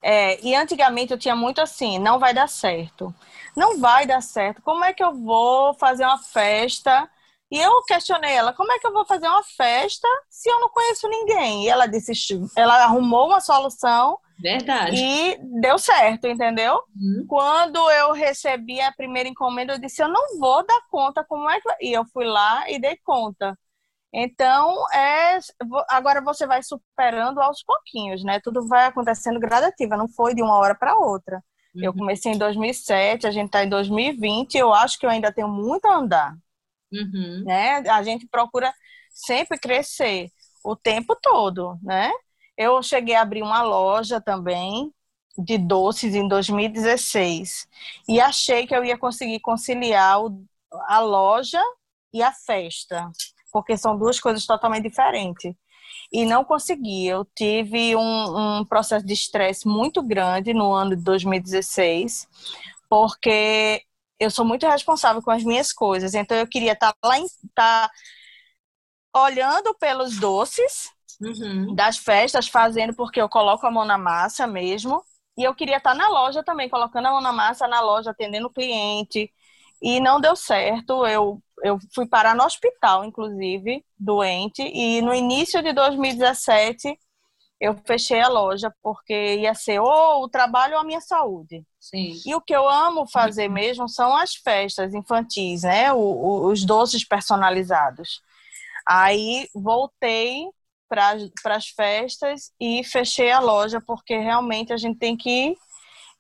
É, 0.03 0.45
e 0.45 0.57
antigamente 0.57 1.13
eu 1.13 1.19
tinha 1.19 1.37
muito 1.37 1.61
assim, 1.61 2.01
não 2.01 2.19
vai 2.19 2.35
dar 2.35 2.49
certo. 2.49 3.15
Não 3.57 3.79
vai 3.79 4.09
dar 4.09 4.21
certo. 4.21 4.61
Como 4.61 4.85
é 4.85 4.93
que 4.93 5.05
eu 5.05 5.15
vou 5.15 5.73
fazer 5.75 6.05
uma 6.05 6.19
festa 6.19 7.09
e 7.51 7.59
eu 7.59 7.83
questionei 7.83 8.33
ela, 8.33 8.53
como 8.53 8.71
é 8.71 8.79
que 8.79 8.87
eu 8.87 8.93
vou 8.93 9.05
fazer 9.05 9.27
uma 9.27 9.43
festa 9.43 10.07
se 10.29 10.49
eu 10.49 10.61
não 10.61 10.69
conheço 10.69 11.09
ninguém? 11.09 11.65
E 11.65 11.69
ela 11.69 11.87
disse, 11.87 12.13
ela 12.57 12.85
arrumou 12.85 13.27
uma 13.27 13.41
solução. 13.41 14.19
Verdade. 14.39 14.97
E 14.97 15.39
deu 15.61 15.77
certo, 15.77 16.29
entendeu? 16.29 16.75
Uhum. 16.75 17.27
Quando 17.29 17.79
eu 17.91 18.13
recebi 18.13 18.81
a 18.81 18.93
primeira 18.93 19.29
encomenda, 19.29 19.75
eu 19.75 19.79
disse, 19.79 20.01
eu 20.03 20.09
não 20.09 20.39
vou 20.39 20.65
dar 20.65 20.81
conta 20.91 21.25
como 21.25 21.51
é 21.51 21.61
que... 21.61 21.69
E 21.83 21.93
eu 21.93 22.05
fui 22.13 22.25
lá 22.25 22.71
e 22.71 22.79
dei 22.79 22.97
conta. 23.05 23.59
Então, 24.13 24.89
é, 24.93 25.39
agora 25.89 26.21
você 26.21 26.47
vai 26.47 26.63
superando 26.63 27.41
aos 27.41 27.63
pouquinhos, 27.63 28.25
né? 28.25 28.41
Tudo 28.43 28.67
vai 28.67 28.87
acontecendo 28.87 29.41
gradativa, 29.41 29.97
não 29.97 30.09
foi 30.09 30.35
de 30.35 30.43
uma 30.43 30.57
hora 30.57 30.75
para 30.75 30.97
outra. 30.97 31.43
Uhum. 31.75 31.85
Eu 31.85 31.93
comecei 31.93 32.33
em 32.33 32.39
2007, 32.39 33.27
a 33.27 33.31
gente 33.31 33.47
está 33.47 33.65
em 33.65 33.69
2020, 33.69 34.57
eu 34.57 34.73
acho 34.73 34.99
que 34.99 35.07
eu 35.07 35.11
ainda 35.11 35.33
tenho 35.33 35.49
muito 35.49 35.87
a 35.87 35.97
andar. 35.97 36.35
Uhum. 36.93 37.45
Né? 37.45 37.79
A 37.89 38.03
gente 38.03 38.27
procura 38.27 38.73
sempre 39.13 39.59
crescer 39.59 40.31
o 40.65 40.77
tempo 40.77 41.17
todo, 41.21 41.79
né? 41.83 42.11
Eu 42.57 42.83
cheguei 42.83 43.15
a 43.15 43.23
abrir 43.23 43.43
uma 43.43 43.63
loja 43.63 44.21
também 44.21 44.93
de 45.39 45.57
doces 45.57 46.15
em 46.15 46.29
2016 46.29 47.67
e 48.09 48.21
achei 48.21 48.67
que 48.67 48.75
eu 48.75 48.85
ia 48.85 48.99
conseguir 48.99 49.41
conciliar 49.41 50.23
o, 50.23 50.45
a 50.87 51.01
loja 51.01 51.63
e 52.13 52.23
a 52.23 52.33
festa, 52.33 53.11
porque 53.53 53.77
são 53.77 53.97
duas 53.97 54.21
coisas 54.21 54.45
totalmente 54.45 54.89
diferentes. 54.89 55.55
E 56.13 56.25
não 56.27 56.45
consegui. 56.45 57.07
Eu 57.07 57.25
tive 57.25 57.95
um, 57.97 58.59
um 58.61 58.65
processo 58.65 59.07
de 59.07 59.13
estresse 59.13 59.67
muito 59.67 60.03
grande 60.03 60.53
no 60.53 60.73
ano 60.73 60.97
de 60.97 61.03
2016, 61.03 62.29
porque 62.89 63.83
eu 64.21 64.31
sou 64.31 64.45
muito 64.45 64.69
responsável 64.69 65.23
com 65.23 65.31
as 65.31 65.43
minhas 65.43 65.73
coisas. 65.73 66.15
Então 66.15 66.37
eu 66.37 66.47
queria 66.47 66.73
estar 66.73 66.93
tá 66.93 67.09
lá, 67.09 67.19
estar 67.19 67.89
tá 67.89 67.91
olhando 69.17 69.75
pelos 69.81 70.21
doces 70.21 70.91
uhum. 71.19 71.75
das 71.75 71.97
festas, 71.97 72.47
fazendo 72.47 72.95
porque 72.95 73.21
eu 73.21 73.29
coloco 73.29 73.67
a 73.67 73.71
mão 73.71 73.87
na 73.87 73.97
massa 73.97 74.47
mesmo. 74.47 75.03
E 75.39 75.43
eu 75.43 75.55
queria 75.55 75.79
estar 75.79 75.93
tá 75.93 75.97
na 75.97 76.09
loja 76.09 76.45
também, 76.45 76.69
colocando 76.69 77.07
a 77.07 77.13
mão 77.13 77.21
na 77.23 77.33
massa 77.33 77.67
na 77.67 77.81
loja, 77.81 78.11
atendendo 78.11 78.49
o 78.49 78.53
cliente. 78.53 79.33
E 79.81 79.99
não 80.01 80.21
deu 80.21 80.37
certo. 80.37 81.07
Eu, 81.07 81.43
eu 81.65 81.79
fui 81.95 82.07
parar 82.07 82.35
no 82.37 82.45
hospital, 82.45 83.07
inclusive, 83.07 83.83
doente. 83.99 84.63
E 84.63 85.01
no 85.01 85.15
início 85.15 85.63
de 85.63 85.73
2017, 85.73 86.95
eu 87.61 87.77
fechei 87.85 88.21
a 88.21 88.29
loja, 88.29 88.75
porque 88.83 89.37
ia 89.37 89.55
ser 89.55 89.81
ou 89.81 90.25
o 90.25 90.29
trabalho 90.29 90.75
ou 90.75 90.81
a 90.81 90.85
minha 90.85 91.01
saúde. 91.01 91.63
Sim. 91.79 92.19
E 92.25 92.35
o 92.35 92.41
que 92.41 92.57
eu 92.57 92.67
amo 92.67 93.07
fazer 93.07 93.49
uhum. 93.49 93.55
mesmo 93.55 93.89
são 93.89 94.17
as 94.17 94.35
festas 94.35 94.95
infantis, 94.95 95.63
né? 95.63 95.93
O, 95.93 95.99
o, 95.99 96.47
os 96.47 96.65
doces 96.65 97.05
personalizados. 97.05 98.23
Aí 98.89 99.47
voltei 99.55 100.47
para 100.89 101.57
as 101.57 101.69
festas 101.69 102.51
e 102.59 102.83
fechei 102.83 103.31
a 103.31 103.41
loja, 103.41 103.81
porque 103.81 104.17
realmente 104.17 104.73
a 104.73 104.77
gente 104.77 104.99
tem 104.99 105.17
que 105.17 105.55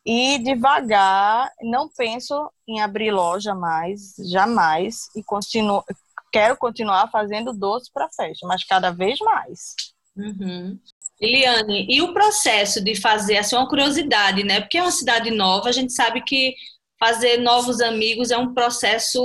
ir 0.04 0.38
devagar. 0.42 1.50
Não 1.62 1.88
penso 1.88 2.52
em 2.68 2.82
abrir 2.82 3.10
loja 3.10 3.54
mais, 3.54 4.14
jamais, 4.30 5.08
e 5.16 5.24
continuo, 5.24 5.82
quero 6.30 6.56
continuar 6.56 7.10
fazendo 7.10 7.52
doce 7.52 7.90
para 7.92 8.10
festa, 8.10 8.46
mas 8.46 8.62
cada 8.62 8.90
vez 8.90 9.18
mais. 9.20 9.74
Uhum. 10.16 10.78
Eliane, 11.20 11.86
e 11.88 12.00
o 12.00 12.14
processo 12.14 12.82
de 12.82 12.98
fazer, 12.98 13.36
assim, 13.36 13.54
uma 13.54 13.68
curiosidade, 13.68 14.42
né? 14.42 14.60
Porque 14.60 14.78
é 14.78 14.82
uma 14.82 14.90
cidade 14.90 15.30
nova, 15.30 15.68
a 15.68 15.72
gente 15.72 15.92
sabe 15.92 16.22
que 16.22 16.54
fazer 16.98 17.38
novos 17.38 17.80
amigos 17.80 18.30
é 18.30 18.38
um 18.38 18.54
processo 18.54 19.22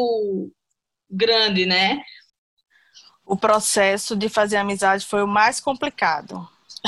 grande, 1.10 1.66
né? 1.66 2.02
O 3.26 3.38
processo 3.38 4.16
de 4.16 4.30
fazer 4.30 4.58
amizade 4.58 5.06
foi 5.06 5.24
o 5.24 5.28
mais 5.28 5.60
complicado 5.60 6.48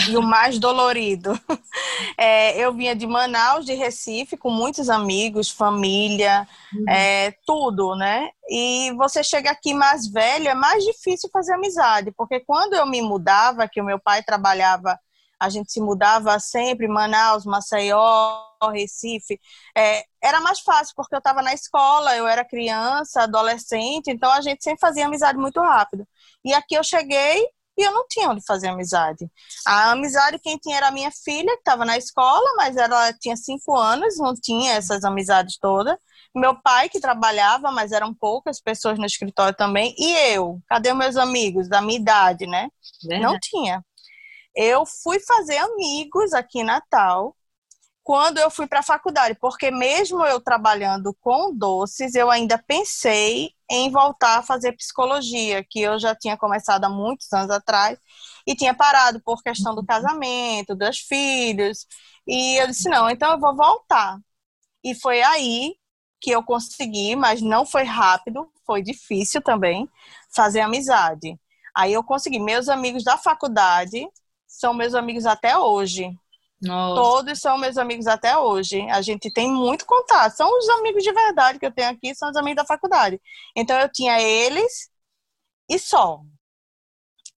e 0.10 0.18
o 0.18 0.22
mais 0.22 0.60
dolorido. 0.60 1.39
É, 2.20 2.58
eu 2.60 2.74
vinha 2.74 2.96
de 2.96 3.06
Manaus, 3.06 3.66
de 3.66 3.74
Recife, 3.74 4.38
com 4.38 4.50
muitos 4.50 4.89
amigos, 4.89 5.50
família, 5.50 6.48
uhum. 6.74 6.86
é, 6.89 7.32
tudo, 7.46 7.96
né? 7.96 8.30
E 8.50 8.92
você 8.94 9.24
chega 9.24 9.51
aqui 9.51 9.74
mais 9.74 10.08
velho, 10.08 10.48
é 10.48 10.56
mais 10.56 10.84
difícil 10.84 11.30
fazer 11.32 11.54
amizade, 11.54 12.12
porque 12.16 12.39
quando 12.39 12.74
eu 12.74 12.86
me 12.86 13.01
mudava, 13.01 13.68
que 13.68 13.82
o 13.82 13.86
meu 13.86 14.00
pai 14.00 14.24
trabalhava, 14.24 15.00
a 15.39 15.50
gente 15.50 15.72
se 15.72 15.80
mudava 15.80 16.39
sempre, 16.39 16.88
Manaus, 16.88 17.46
Maceió, 17.46 18.42
Recife, 18.72 19.39
é, 19.75 20.04
era 20.22 20.39
mais 20.42 20.60
fácil, 20.60 20.94
porque 20.96 21.16
eu 21.16 21.20
estava 21.20 21.42
na 21.42 21.54
escola, 21.54 22.16
eu 22.16 22.27
era 22.27 22.44
criança, 22.44 23.24
adolescente, 23.24 24.10
então 24.10 24.32
a 24.32 24.42
gente 24.42 24.63
sempre 24.63 24.80
fazia 24.80 25.06
amizade 25.06 25.38
muito 25.38 25.60
rápido. 25.60 26.08
E 26.44 26.54
aqui 26.54 26.75
eu 26.75 26.84
cheguei 26.84 27.48
e 27.78 27.84
eu 27.84 27.92
não 27.94 28.08
tinha 28.08 28.30
onde 28.30 28.44
fazer 28.46 28.68
amizade. 28.68 29.30
A 29.66 29.92
amizade 29.92 30.40
quem 30.40 30.58
tinha 30.58 30.78
era 30.78 30.88
a 30.88 30.92
minha 30.92 31.12
filha, 31.12 31.54
que 31.54 31.60
estava 31.60 31.86
na 31.86 31.98
escola, 31.98 32.56
mas 32.56 32.76
ela 32.76 33.14
tinha 33.14 33.38
cinco 33.38 33.76
anos, 33.76 34.18
não 34.18 34.34
tinha 34.34 34.74
essas 34.74 35.04
amizades 35.04 35.58
todas. 35.60 35.96
Meu 36.36 36.60
pai, 36.62 36.90
que 36.90 37.00
trabalhava, 37.00 37.72
mas 37.72 37.92
eram 37.92 38.14
poucas 38.14 38.60
pessoas 38.60 38.98
no 38.98 39.06
escritório 39.06 39.56
também. 39.56 39.94
E 39.98 40.34
eu? 40.34 40.60
Cadê 40.68 40.94
meus 40.94 41.16
amigos 41.18 41.70
da 41.70 41.82
minha 41.82 42.00
idade, 42.00 42.48
né? 42.48 42.70
Verdade. 43.04 43.24
Não 43.24 43.40
tinha. 43.40 43.84
Eu 44.56 44.84
fui 45.04 45.20
fazer 45.20 45.58
amigos 45.58 46.34
aqui 46.34 46.60
em 46.62 46.64
Natal 46.64 47.37
quando 48.08 48.38
eu 48.38 48.50
fui 48.50 48.67
para 48.67 48.80
a 48.80 48.84
faculdade, 48.84 49.36
porque 49.41 49.70
mesmo 49.70 50.26
eu 50.26 50.39
trabalhando 50.39 51.13
com 51.20 51.54
doces, 51.54 52.15
eu 52.15 52.32
ainda 52.32 52.58
pensei 52.58 53.52
em 53.70 53.91
voltar 53.91 54.38
a 54.39 54.43
fazer 54.43 54.72
psicologia, 54.74 55.62
que 55.70 55.82
eu 55.82 56.00
já 56.00 56.15
tinha 56.15 56.38
começado 56.38 56.86
há 56.86 56.89
muitos 56.89 57.32
anos 57.34 57.52
atrás 57.52 58.00
e 58.48 58.56
tinha 58.56 58.74
parado 58.74 59.22
por 59.22 59.43
questão 59.43 59.76
do 59.76 59.86
casamento, 59.86 60.74
dos 60.74 61.00
filhos. 61.00 61.86
E 62.26 62.56
eu 62.62 62.67
disse: 62.67 62.88
não, 62.89 63.10
então 63.10 63.34
eu 63.34 63.39
vou 63.41 63.54
voltar. 63.56 64.17
E 64.84 64.96
foi 64.96 65.22
aí 65.22 65.76
que 66.22 66.32
eu 66.32 66.43
consegui, 66.43 67.15
mas 67.15 67.41
não 67.41 67.65
foi 67.65 67.84
rápido, 67.84 68.52
foi 68.65 68.82
difícil 68.82 69.41
também, 69.41 69.89
fazer 70.36 70.62
amizade. 70.62 71.39
Aí 71.76 71.93
eu 71.93 72.04
consegui. 72.04 72.39
Meus 72.39 72.70
amigos 72.70 73.04
da 73.04 73.17
faculdade 73.17 74.08
são 74.48 74.74
meus 74.74 74.96
amigos 74.96 75.26
até 75.26 75.58
hoje. 75.58 76.12
Nossa. 76.62 77.02
Todos 77.02 77.39
são 77.39 77.58
meus 77.58 77.78
amigos 77.78 78.08
até 78.08 78.38
hoje. 78.38 78.82
A 78.89 79.02
gente 79.02 79.32
tem 79.32 79.52
muito 79.52 79.86
contato. 79.86 80.36
São 80.36 80.50
os 80.58 80.67
amigos 80.70 81.04
de 81.04 81.12
verdade 81.13 81.60
que 81.60 81.65
eu 81.65 81.72
tenho 81.72 81.89
aqui, 81.89 82.15
são 82.15 82.30
os 82.30 82.36
amigos 82.36 82.63
da 82.63 82.65
faculdade. 82.67 83.22
Então 83.56 83.80
eu 83.80 83.89
tinha 83.91 84.20
eles 84.20 84.89
e 85.70 85.80
só. 85.80 86.22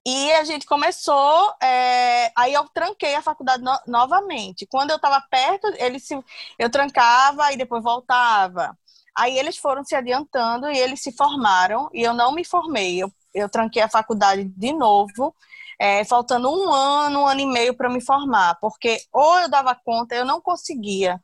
E 0.07 0.33
a 0.33 0.45
gente 0.45 0.65
começou, 0.67 1.55
é... 1.63 2.33
aí 2.37 2.55
eu 2.55 2.67
tranquei 2.71 3.15
a 3.15 3.23
faculdade 3.23 3.63
no 3.63 3.79
novamente. 3.87 4.67
Quando 4.67 4.91
eu 4.91 4.97
estava 4.97 5.21
perto, 5.31 5.67
eles 5.79 6.07
se... 6.07 6.19
eu 6.59 6.71
trancava 6.71 7.53
e 7.53 7.57
depois 7.57 7.83
voltava. 7.83 8.77
Aí 9.17 9.39
eles 9.39 9.59
foram 9.59 9.85
se 9.85 9.95
adiantando 9.95 10.69
e 10.71 10.79
eles 10.79 11.03
se 11.03 11.13
formaram 11.13 11.91
e 11.93 12.03
eu 12.03 12.15
não 12.15 12.33
me 12.33 12.45
formei. 12.45 13.03
Eu, 13.03 13.13
eu 13.35 13.49
tranquei 13.49 13.83
a 13.83 13.89
faculdade 13.89 14.45
de 14.45 14.73
novo 14.73 15.35
é, 15.81 16.05
faltando 16.05 16.51
um 16.51 16.71
ano, 16.71 17.21
um 17.21 17.27
ano 17.27 17.41
e 17.41 17.47
meio 17.47 17.75
para 17.75 17.89
me 17.89 18.03
formar, 18.03 18.57
porque 18.61 19.01
ou 19.11 19.39
eu 19.39 19.49
dava 19.49 19.75
conta, 19.75 20.15
eu 20.15 20.27
não 20.27 20.39
conseguia 20.39 21.19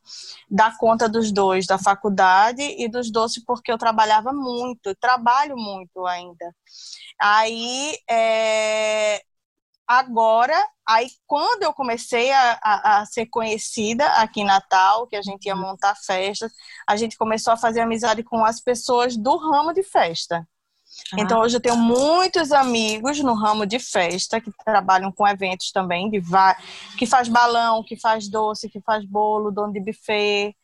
dar 0.49 0.75
conta 0.79 1.07
dos 1.07 1.31
dois, 1.31 1.67
da 1.67 1.77
faculdade 1.77 2.63
e 2.63 2.89
dos 2.89 3.11
doces, 3.11 3.43
porque 3.45 3.71
eu 3.71 3.77
trabalhava 3.77 4.33
muito, 4.33 4.95
trabalho 4.95 5.55
muito 5.55 6.07
ainda. 6.07 6.55
Aí, 7.21 7.95
é, 8.09 9.21
agora, 9.87 10.55
aí 10.87 11.07
quando 11.27 11.63
eu 11.63 11.73
comecei 11.73 12.31
a, 12.31 12.59
a, 12.63 13.01
a, 13.01 13.05
ser 13.05 13.27
conhecida 13.27 14.07
aqui 14.13 14.41
em 14.41 14.45
Natal, 14.45 15.05
que 15.07 15.15
a 15.15 15.21
gente 15.21 15.45
ia 15.45 15.55
uhum. 15.55 15.61
montar 15.61 15.95
festas, 15.95 16.51
a 16.87 16.95
gente 16.95 17.15
começou 17.15 17.53
a 17.53 17.57
fazer 17.57 17.81
amizade 17.81 18.23
com 18.23 18.43
as 18.43 18.59
pessoas 18.59 19.15
do 19.15 19.37
ramo 19.37 19.71
de 19.71 19.83
festa. 19.83 20.47
Então, 21.17 21.39
hoje 21.41 21.55
eu 21.55 21.61
tenho 21.61 21.77
muitos 21.77 22.51
amigos 22.51 23.19
no 23.19 23.33
ramo 23.33 23.65
de 23.65 23.79
festa 23.79 24.41
que 24.41 24.51
trabalham 24.65 25.11
com 25.11 25.27
eventos 25.27 25.71
também, 25.71 26.09
de 26.09 26.21
que 26.97 27.05
faz 27.05 27.27
balão, 27.27 27.83
que 27.83 27.95
faz 27.95 28.29
doce, 28.29 28.69
que 28.69 28.81
faz 28.81 29.05
bolo, 29.05 29.51
dono 29.51 29.71
de 29.71 29.79
buffet. 29.79 30.55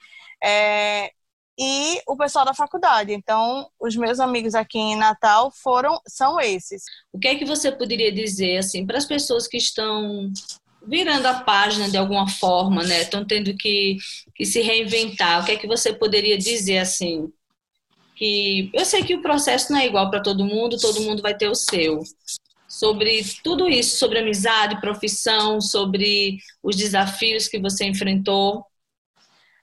É, 0.44 1.12
e 1.58 2.02
o 2.08 2.18
pessoal 2.18 2.46
da 2.46 2.54
faculdade. 2.54 3.14
Então, 3.14 3.70
os 3.80 3.96
meus 3.96 4.20
amigos 4.20 4.56
aqui 4.56 4.80
em 4.80 4.96
Natal 4.96 5.52
foram 5.52 6.00
são 6.08 6.40
esses. 6.40 6.84
O 7.12 7.20
que 7.20 7.28
é 7.28 7.36
que 7.36 7.46
você 7.46 7.72
poderia 7.72 8.12
dizer 8.12 8.58
assim 8.58 8.86
para 8.86 8.98
as 8.98 9.06
pessoas 9.06 9.48
que 9.48 9.58
estão 9.58 10.32
virando 10.86 11.28
a 11.28 11.36
página 11.36 11.90
de 11.90 11.98
alguma 11.98 12.28
forma, 12.28 12.84
né? 12.84 13.02
Estão 13.02 13.26
tendo 13.26 13.56
que, 13.56 13.98
que 14.36 14.46
se 14.46 14.62
reinventar. 14.62 15.42
O 15.42 15.46
que 15.46 15.54
é 15.54 15.58
que 15.58 15.68
você 15.68 15.94
poderia 15.94 16.38
dizer 16.38 16.80
assim 16.80 17.32
que 18.16 18.70
eu 18.74 18.86
sei 18.86 19.04
que 19.04 19.16
o 19.16 19.22
processo 19.22 19.72
não 19.72 19.80
é 19.80 19.88
igual 19.88 20.10
para 20.10 20.22
todo 20.22 20.46
mundo, 20.46 20.78
todo 20.78 21.02
mundo 21.02 21.22
vai 21.22 21.36
ter 21.36 21.50
o 21.50 21.56
seu. 21.56 22.02
Sobre 22.68 23.24
tudo 23.44 23.68
isso, 23.68 23.98
sobre 23.98 24.20
amizade, 24.20 24.82
profissão, 24.82 25.62
sobre 25.62 26.38
os 26.62 26.76
desafios 26.76 27.48
que 27.48 27.60
você 27.60 27.86
enfrentou. 27.86 28.66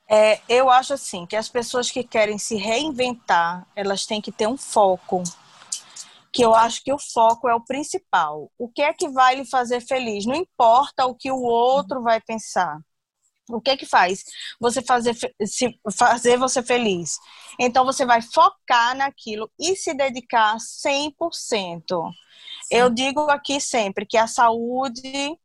É, 0.08 0.40
eu 0.48 0.70
acho 0.70 0.94
assim 0.94 1.26
que 1.26 1.36
as 1.36 1.48
pessoas 1.48 1.90
que 1.90 2.02
querem 2.02 2.38
se 2.38 2.56
reinventar, 2.56 3.66
elas 3.74 4.06
têm 4.06 4.20
que 4.20 4.32
ter 4.32 4.46
um 4.46 4.56
foco. 4.56 5.22
Que 6.32 6.44
eu 6.44 6.54
acho 6.54 6.84
que 6.84 6.92
o 6.92 6.98
foco 6.98 7.48
é 7.48 7.54
o 7.54 7.64
principal. 7.64 8.50
O 8.56 8.68
que 8.68 8.82
é 8.82 8.92
que 8.92 9.08
vai 9.08 9.34
lhe 9.34 9.44
fazer 9.44 9.80
feliz? 9.80 10.24
Não 10.24 10.34
importa 10.34 11.06
o 11.06 11.14
que 11.14 11.30
o 11.30 11.42
outro 11.42 12.02
vai 12.02 12.20
pensar 12.20 12.78
o 13.52 13.60
que 13.60 13.76
que 13.76 13.86
faz 13.86 14.24
você 14.60 14.82
fazer, 14.82 15.14
se, 15.44 15.78
fazer 15.92 16.36
você 16.38 16.62
feliz? 16.62 17.18
Então 17.58 17.84
você 17.84 18.04
vai 18.06 18.22
focar 18.22 18.96
naquilo 18.96 19.50
e 19.58 19.76
se 19.76 19.94
dedicar 19.94 20.56
100%. 20.58 22.10
Eu 22.70 22.88
digo 22.90 23.22
aqui 23.30 23.60
sempre 23.60 24.06
que 24.06 24.16
a 24.16 24.26
saúde 24.26 25.36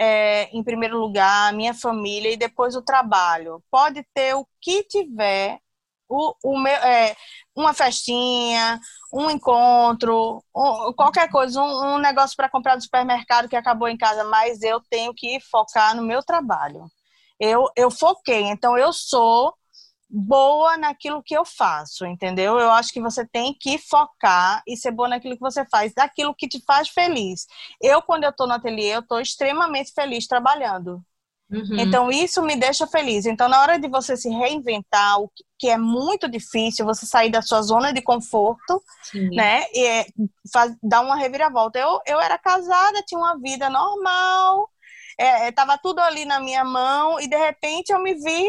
é, 0.00 0.44
em 0.56 0.64
primeiro 0.64 0.98
lugar, 0.98 1.50
a 1.50 1.52
minha 1.52 1.74
família 1.74 2.32
e 2.32 2.36
depois 2.36 2.74
o 2.74 2.82
trabalho. 2.82 3.62
Pode 3.70 4.02
ter 4.14 4.34
o 4.34 4.46
que 4.60 4.82
tiver, 4.84 5.58
o, 6.08 6.34
o 6.42 6.58
meu, 6.58 6.72
é, 6.72 7.14
uma 7.54 7.74
festinha, 7.74 8.80
um 9.12 9.30
encontro, 9.30 10.42
um, 10.56 10.92
qualquer 10.94 11.30
coisa, 11.30 11.60
um, 11.60 11.96
um 11.96 11.98
negócio 11.98 12.34
para 12.36 12.48
comprar 12.48 12.76
no 12.76 12.82
supermercado 12.82 13.48
que 13.48 13.56
acabou 13.56 13.88
em 13.88 13.96
casa, 13.98 14.24
mas 14.24 14.62
eu 14.62 14.80
tenho 14.88 15.12
que 15.14 15.38
focar 15.40 15.94
no 15.94 16.02
meu 16.02 16.22
trabalho 16.22 16.90
eu, 17.40 17.66
eu 17.74 17.90
foquei. 17.90 18.42
Então, 18.42 18.76
eu 18.76 18.92
sou 18.92 19.54
boa 20.10 20.76
naquilo 20.76 21.22
que 21.22 21.34
eu 21.34 21.44
faço, 21.44 22.04
entendeu? 22.04 22.58
Eu 22.58 22.70
acho 22.72 22.92
que 22.92 23.00
você 23.00 23.24
tem 23.26 23.54
que 23.54 23.78
focar 23.78 24.62
e 24.66 24.76
ser 24.76 24.90
boa 24.90 25.08
naquilo 25.08 25.34
que 25.34 25.40
você 25.40 25.64
faz, 25.66 25.94
daquilo 25.94 26.34
que 26.34 26.48
te 26.48 26.62
faz 26.66 26.88
feliz. 26.88 27.46
Eu, 27.80 28.02
quando 28.02 28.24
eu 28.24 28.32
tô 28.32 28.46
no 28.46 28.54
ateliê, 28.54 28.96
eu 28.96 29.02
tô 29.06 29.20
extremamente 29.20 29.92
feliz 29.94 30.26
trabalhando. 30.26 31.02
Uhum. 31.50 31.80
Então, 31.80 32.10
isso 32.10 32.42
me 32.42 32.54
deixa 32.54 32.86
feliz. 32.86 33.26
Então, 33.26 33.48
na 33.48 33.60
hora 33.60 33.78
de 33.78 33.88
você 33.88 34.16
se 34.16 34.28
reinventar, 34.28 35.20
o 35.20 35.30
que 35.58 35.68
é 35.68 35.76
muito 35.76 36.28
difícil, 36.28 36.86
você 36.86 37.04
sair 37.06 37.30
da 37.30 37.42
sua 37.42 37.60
zona 37.62 37.92
de 37.92 38.00
conforto, 38.02 38.82
Sim. 39.02 39.34
né? 39.34 39.64
E 39.72 39.84
é, 39.84 40.06
faz, 40.52 40.74
dar 40.82 41.00
uma 41.00 41.16
reviravolta. 41.16 41.78
Eu, 41.78 42.00
eu 42.06 42.20
era 42.20 42.38
casada, 42.38 43.02
tinha 43.04 43.18
uma 43.18 43.36
vida 43.38 43.68
normal, 43.68 44.70
é, 45.20 45.48
é, 45.48 45.52
tava 45.52 45.76
tudo 45.76 46.00
ali 46.00 46.24
na 46.24 46.40
minha 46.40 46.64
mão, 46.64 47.20
e 47.20 47.28
de 47.28 47.36
repente 47.36 47.90
eu 47.92 48.02
me 48.02 48.14
vi, 48.14 48.48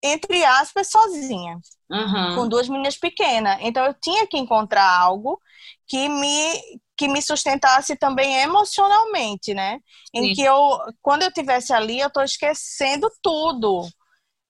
entre 0.00 0.44
aspas, 0.44 0.88
sozinha. 0.88 1.58
Uhum. 1.90 2.36
Com 2.36 2.48
duas 2.48 2.68
meninas 2.68 2.96
pequenas. 2.96 3.58
Então, 3.60 3.84
eu 3.84 3.94
tinha 3.94 4.26
que 4.26 4.38
encontrar 4.38 4.88
algo 4.88 5.40
que 5.88 6.08
me 6.08 6.80
que 6.96 7.08
me 7.08 7.20
sustentasse 7.20 7.96
também 7.96 8.42
emocionalmente, 8.42 9.52
né? 9.54 9.80
Em 10.14 10.26
Sim. 10.26 10.34
que 10.34 10.42
eu, 10.42 10.78
quando 11.00 11.22
eu 11.22 11.32
tivesse 11.32 11.72
ali, 11.72 11.98
eu 11.98 12.08
tô 12.10 12.20
esquecendo 12.22 13.10
tudo. 13.20 13.88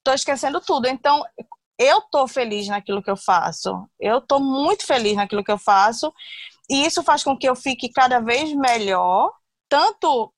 Tô 0.05 0.12
esquecendo 0.12 0.61
tudo. 0.61 0.87
Então, 0.87 1.25
eu 1.79 2.03
tô 2.11 2.29
feliz 2.29 2.68
naquilo 2.68 3.03
que 3.03 3.11
eu 3.11 3.16
faço. 3.16 3.88
Eu 3.99 4.21
tô 4.21 4.38
muito 4.38 4.85
feliz 4.85 5.16
naquilo 5.16 5.42
que 5.42 5.53
eu 5.53 5.57
faço. 5.57 6.12
E 6.68 6.85
isso 6.85 7.03
faz 7.03 7.25
com 7.25 7.38
que 7.38 7.49
eu 7.49 7.57
fique 7.57 7.88
cada 7.90 8.21
vez 8.21 8.53
melhor, 8.53 9.33
tanto 9.68 10.31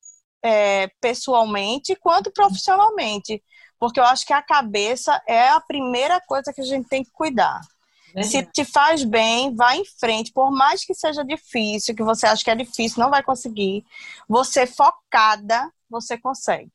é, 0.45 0.89
pessoalmente 1.01 1.97
quanto 1.97 2.31
profissionalmente. 2.31 3.43
Porque 3.79 3.99
eu 3.99 4.05
acho 4.05 4.27
que 4.27 4.33
a 4.33 4.43
cabeça 4.43 5.21
é 5.27 5.49
a 5.49 5.61
primeira 5.61 6.21
coisa 6.21 6.53
que 6.53 6.61
a 6.61 6.65
gente 6.65 6.87
tem 6.89 7.03
que 7.03 7.11
cuidar. 7.11 7.61
Se 8.23 8.45
te 8.47 8.65
faz 8.65 9.03
bem, 9.03 9.53
vá 9.57 9.75
em 9.75 9.85
frente. 9.85 10.33
Por 10.33 10.53
mais 10.53 10.85
que 10.85 10.95
seja 10.95 11.25
difícil, 11.25 11.97
que 11.97 12.03
você 12.05 12.27
acha 12.27 12.45
que 12.45 12.51
é 12.51 12.55
difícil, 12.55 13.03
não 13.03 13.11
vai 13.11 13.25
conseguir. 13.25 13.85
Você 14.29 14.69
focada, 14.69 15.69
você 15.91 16.17
consegue. 16.17 16.71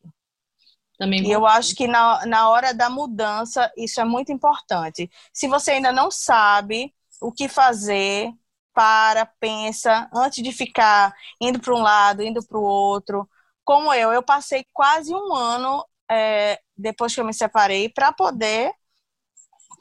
Também 0.98 1.26
e 1.26 1.32
eu 1.32 1.48
acho 1.48 1.74
que 1.76 1.88
na, 1.88 2.26
na 2.26 2.50
hora 2.50 2.74
da 2.74 2.90
mudança, 2.90 3.72
isso 3.78 4.02
é 4.02 4.04
muito 4.04 4.34
importante. 4.34 5.10
Se 5.32 5.48
você 5.48 5.72
ainda 5.72 5.94
não 5.94 6.12
sabe 6.12 6.94
o 7.22 7.32
que 7.32 7.48
fazer, 7.48 8.34
para, 8.74 9.26
pensa, 9.26 10.10
antes 10.14 10.44
de 10.44 10.52
ficar 10.52 11.14
indo 11.40 11.60
para 11.60 11.74
um 11.74 11.82
lado, 11.82 12.22
indo 12.22 12.46
para 12.46 12.58
o 12.58 12.64
outro. 12.64 13.30
Como 13.70 13.94
eu, 13.94 14.12
eu 14.12 14.24
passei 14.24 14.66
quase 14.74 15.14
um 15.14 15.32
ano 15.32 15.86
é, 16.10 16.60
depois 16.76 17.14
que 17.14 17.22
eu 17.22 17.24
me 17.24 17.32
separei 17.32 17.88
para 17.88 18.12
poder 18.12 18.74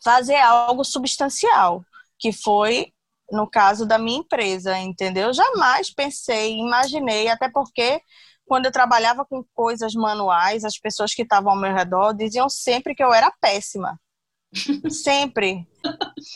fazer 0.05 0.37
algo 0.37 0.85
substancial, 0.85 1.83
que 2.19 2.31
foi 2.31 2.93
no 3.33 3.49
caso 3.49 3.87
da 3.87 3.97
minha 3.97 4.19
empresa, 4.19 4.77
entendeu? 4.79 5.33
Jamais 5.33 5.89
pensei, 5.89 6.59
imaginei, 6.59 7.29
até 7.29 7.49
porque 7.51 8.03
quando 8.45 8.67
eu 8.67 8.73
trabalhava 8.73 9.25
com 9.25 9.43
coisas 9.55 9.95
manuais, 9.95 10.67
as 10.67 10.79
pessoas 10.79 11.15
que 11.15 11.23
estavam 11.23 11.53
ao 11.53 11.59
meu 11.59 11.75
redor 11.75 12.13
diziam 12.13 12.51
sempre 12.51 12.95
que 12.95 13.03
eu 13.03 13.15
era 13.15 13.33
péssima. 13.41 13.99
sempre. 14.91 15.67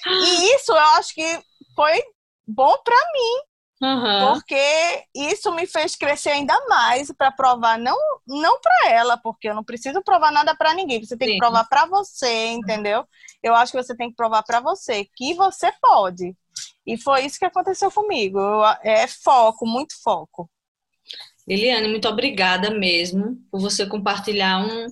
E 0.06 0.54
isso 0.54 0.72
eu 0.72 0.78
acho 0.96 1.14
que 1.14 1.44
foi 1.76 2.02
bom 2.46 2.74
para 2.82 2.96
mim, 3.12 3.51
Uhum. 3.82 4.34
Porque 4.34 5.04
isso 5.12 5.52
me 5.52 5.66
fez 5.66 5.96
crescer 5.96 6.30
ainda 6.30 6.54
mais 6.68 7.10
para 7.10 7.32
provar 7.32 7.76
não 7.76 7.96
não 8.24 8.60
para 8.60 8.90
ela, 8.90 9.16
porque 9.16 9.48
eu 9.48 9.54
não 9.56 9.64
preciso 9.64 10.00
provar 10.02 10.30
nada 10.30 10.54
para 10.54 10.72
ninguém. 10.72 11.04
Você 11.04 11.16
tem 11.16 11.28
Sim. 11.28 11.34
que 11.34 11.40
provar 11.40 11.64
para 11.64 11.86
você, 11.86 12.46
entendeu? 12.50 13.04
Eu 13.42 13.56
acho 13.56 13.72
que 13.72 13.82
você 13.82 13.96
tem 13.96 14.10
que 14.10 14.14
provar 14.14 14.44
para 14.44 14.60
você 14.60 15.04
que 15.16 15.34
você 15.34 15.72
pode. 15.80 16.32
E 16.86 16.96
foi 16.96 17.26
isso 17.26 17.40
que 17.40 17.44
aconteceu 17.44 17.90
comigo. 17.90 18.38
É 18.84 19.08
foco, 19.08 19.66
muito 19.66 20.00
foco. 20.00 20.48
Liliane, 21.48 21.88
muito 21.88 22.08
obrigada 22.08 22.70
mesmo 22.70 23.36
por 23.50 23.60
você 23.60 23.84
compartilhar 23.84 24.64
um, 24.64 24.86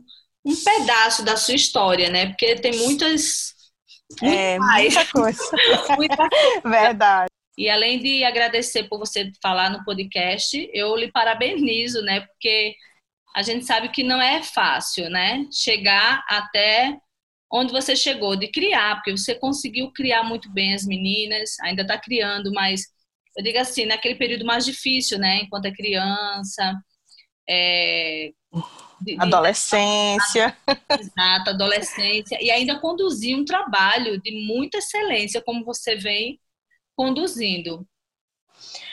um 0.44 0.57
pedaço 0.64 1.24
da 1.24 1.37
sua 1.37 1.55
história, 1.55 2.11
né? 2.11 2.26
Porque 2.26 2.57
tem 2.57 2.76
muitas 2.76 3.55
é, 4.20 4.59
muita 4.59 5.07
coisa. 5.07 5.42
muita 5.96 6.16
coisa. 6.16 6.61
Verdade. 6.68 7.31
E 7.61 7.68
além 7.68 7.99
de 7.99 8.25
agradecer 8.25 8.85
por 8.85 8.99
você 8.99 9.31
falar 9.42 9.68
no 9.68 9.85
podcast, 9.85 10.70
eu 10.73 10.96
lhe 10.96 11.12
parabenizo, 11.12 12.01
né? 12.01 12.23
Porque 12.23 12.75
a 13.37 13.42
gente 13.42 13.66
sabe 13.66 13.90
que 13.90 14.03
não 14.03 14.18
é 14.18 14.42
fácil, 14.42 15.11
né? 15.11 15.44
Chegar 15.53 16.25
até 16.27 16.96
onde 17.53 17.70
você 17.70 17.94
chegou 17.94 18.35
de 18.35 18.49
criar, 18.49 18.94
porque 18.94 19.11
você 19.11 19.35
conseguiu 19.35 19.92
criar 19.92 20.23
muito 20.23 20.51
bem 20.51 20.73
as 20.73 20.87
meninas, 20.87 21.59
ainda 21.61 21.83
está 21.83 21.99
criando, 21.99 22.51
mas 22.51 22.81
eu 23.37 23.44
digo 23.44 23.59
assim, 23.59 23.85
naquele 23.85 24.14
período 24.14 24.46
mais 24.46 24.64
difícil, 24.64 25.18
né? 25.18 25.42
Enquanto 25.42 25.66
é 25.66 25.70
criança, 25.70 26.75
é, 27.46 28.31
de, 29.03 29.20
adolescência. 29.20 30.57
Exato, 30.99 31.51
adolescência. 31.51 32.38
E 32.40 32.51
ainda 32.51 32.81
conduzir 32.81 33.37
um 33.37 33.44
trabalho 33.44 34.18
de 34.18 34.46
muita 34.46 34.79
excelência, 34.79 35.42
como 35.42 35.62
você 35.62 35.94
vem 35.94 36.40
conduzindo. 37.01 37.87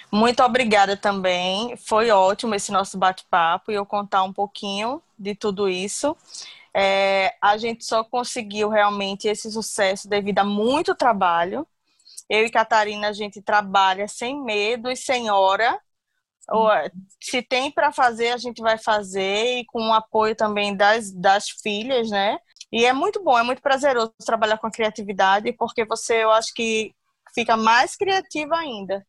Muito 0.09 0.41
obrigada 0.41 0.95
também. 0.95 1.75
Foi 1.75 2.09
ótimo 2.09 2.55
esse 2.55 2.71
nosso 2.71 2.97
bate-papo 2.97 3.69
e 3.69 3.75
eu 3.75 3.85
contar 3.85 4.23
um 4.23 4.31
pouquinho 4.31 5.03
de 5.19 5.35
tudo 5.35 5.67
isso. 5.67 6.15
É, 6.73 7.35
a 7.41 7.57
gente 7.57 7.83
só 7.83 8.05
conseguiu 8.05 8.69
realmente 8.69 9.27
esse 9.27 9.51
sucesso 9.51 10.07
devido 10.07 10.39
a 10.39 10.45
muito 10.45 10.95
trabalho. 10.95 11.67
Eu 12.29 12.45
e 12.45 12.49
Catarina, 12.49 13.09
a 13.09 13.13
gente 13.13 13.41
trabalha 13.41 14.07
sem 14.07 14.41
medo 14.41 14.89
e 14.89 14.95
sem 14.95 15.29
hora. 15.29 15.77
Se 17.21 17.41
tem 17.41 17.69
para 17.69 17.91
fazer, 17.91 18.29
a 18.29 18.37
gente 18.37 18.61
vai 18.61 18.77
fazer, 18.77 19.59
e 19.59 19.65
com 19.65 19.89
o 19.89 19.93
apoio 19.93 20.33
também 20.33 20.73
das, 20.73 21.11
das 21.11 21.49
filhas, 21.49 22.09
né? 22.09 22.37
E 22.71 22.85
é 22.85 22.93
muito 22.93 23.21
bom, 23.21 23.37
é 23.37 23.43
muito 23.43 23.61
prazeroso 23.61 24.13
trabalhar 24.25 24.57
com 24.57 24.67
a 24.67 24.71
criatividade, 24.71 25.51
porque 25.51 25.83
você, 25.83 26.23
eu 26.23 26.31
acho 26.31 26.53
que 26.53 26.95
fica 27.37 27.55
mais 27.55 27.95
criativa 27.95 28.55
ainda. 28.55 29.05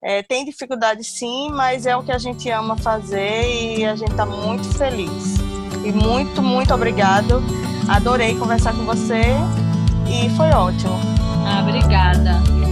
É, 0.00 0.22
tem 0.22 0.44
dificuldade 0.44 1.02
sim, 1.02 1.50
mas 1.50 1.86
é 1.86 1.96
o 1.96 2.04
que 2.04 2.12
a 2.12 2.18
gente 2.18 2.48
ama 2.50 2.76
fazer 2.76 3.42
e 3.50 3.84
a 3.84 3.96
gente 3.96 4.12
está 4.12 4.24
muito 4.24 4.72
feliz. 4.78 5.38
E 5.84 5.90
muito, 5.90 6.40
muito 6.40 6.72
obrigado. 6.72 7.42
Adorei 7.88 8.38
conversar 8.38 8.74
com 8.74 8.84
você 8.84 9.22
e 10.06 10.30
foi 10.36 10.50
ótimo. 10.50 10.94
Ah, 11.44 11.62
obrigada. 11.62 12.63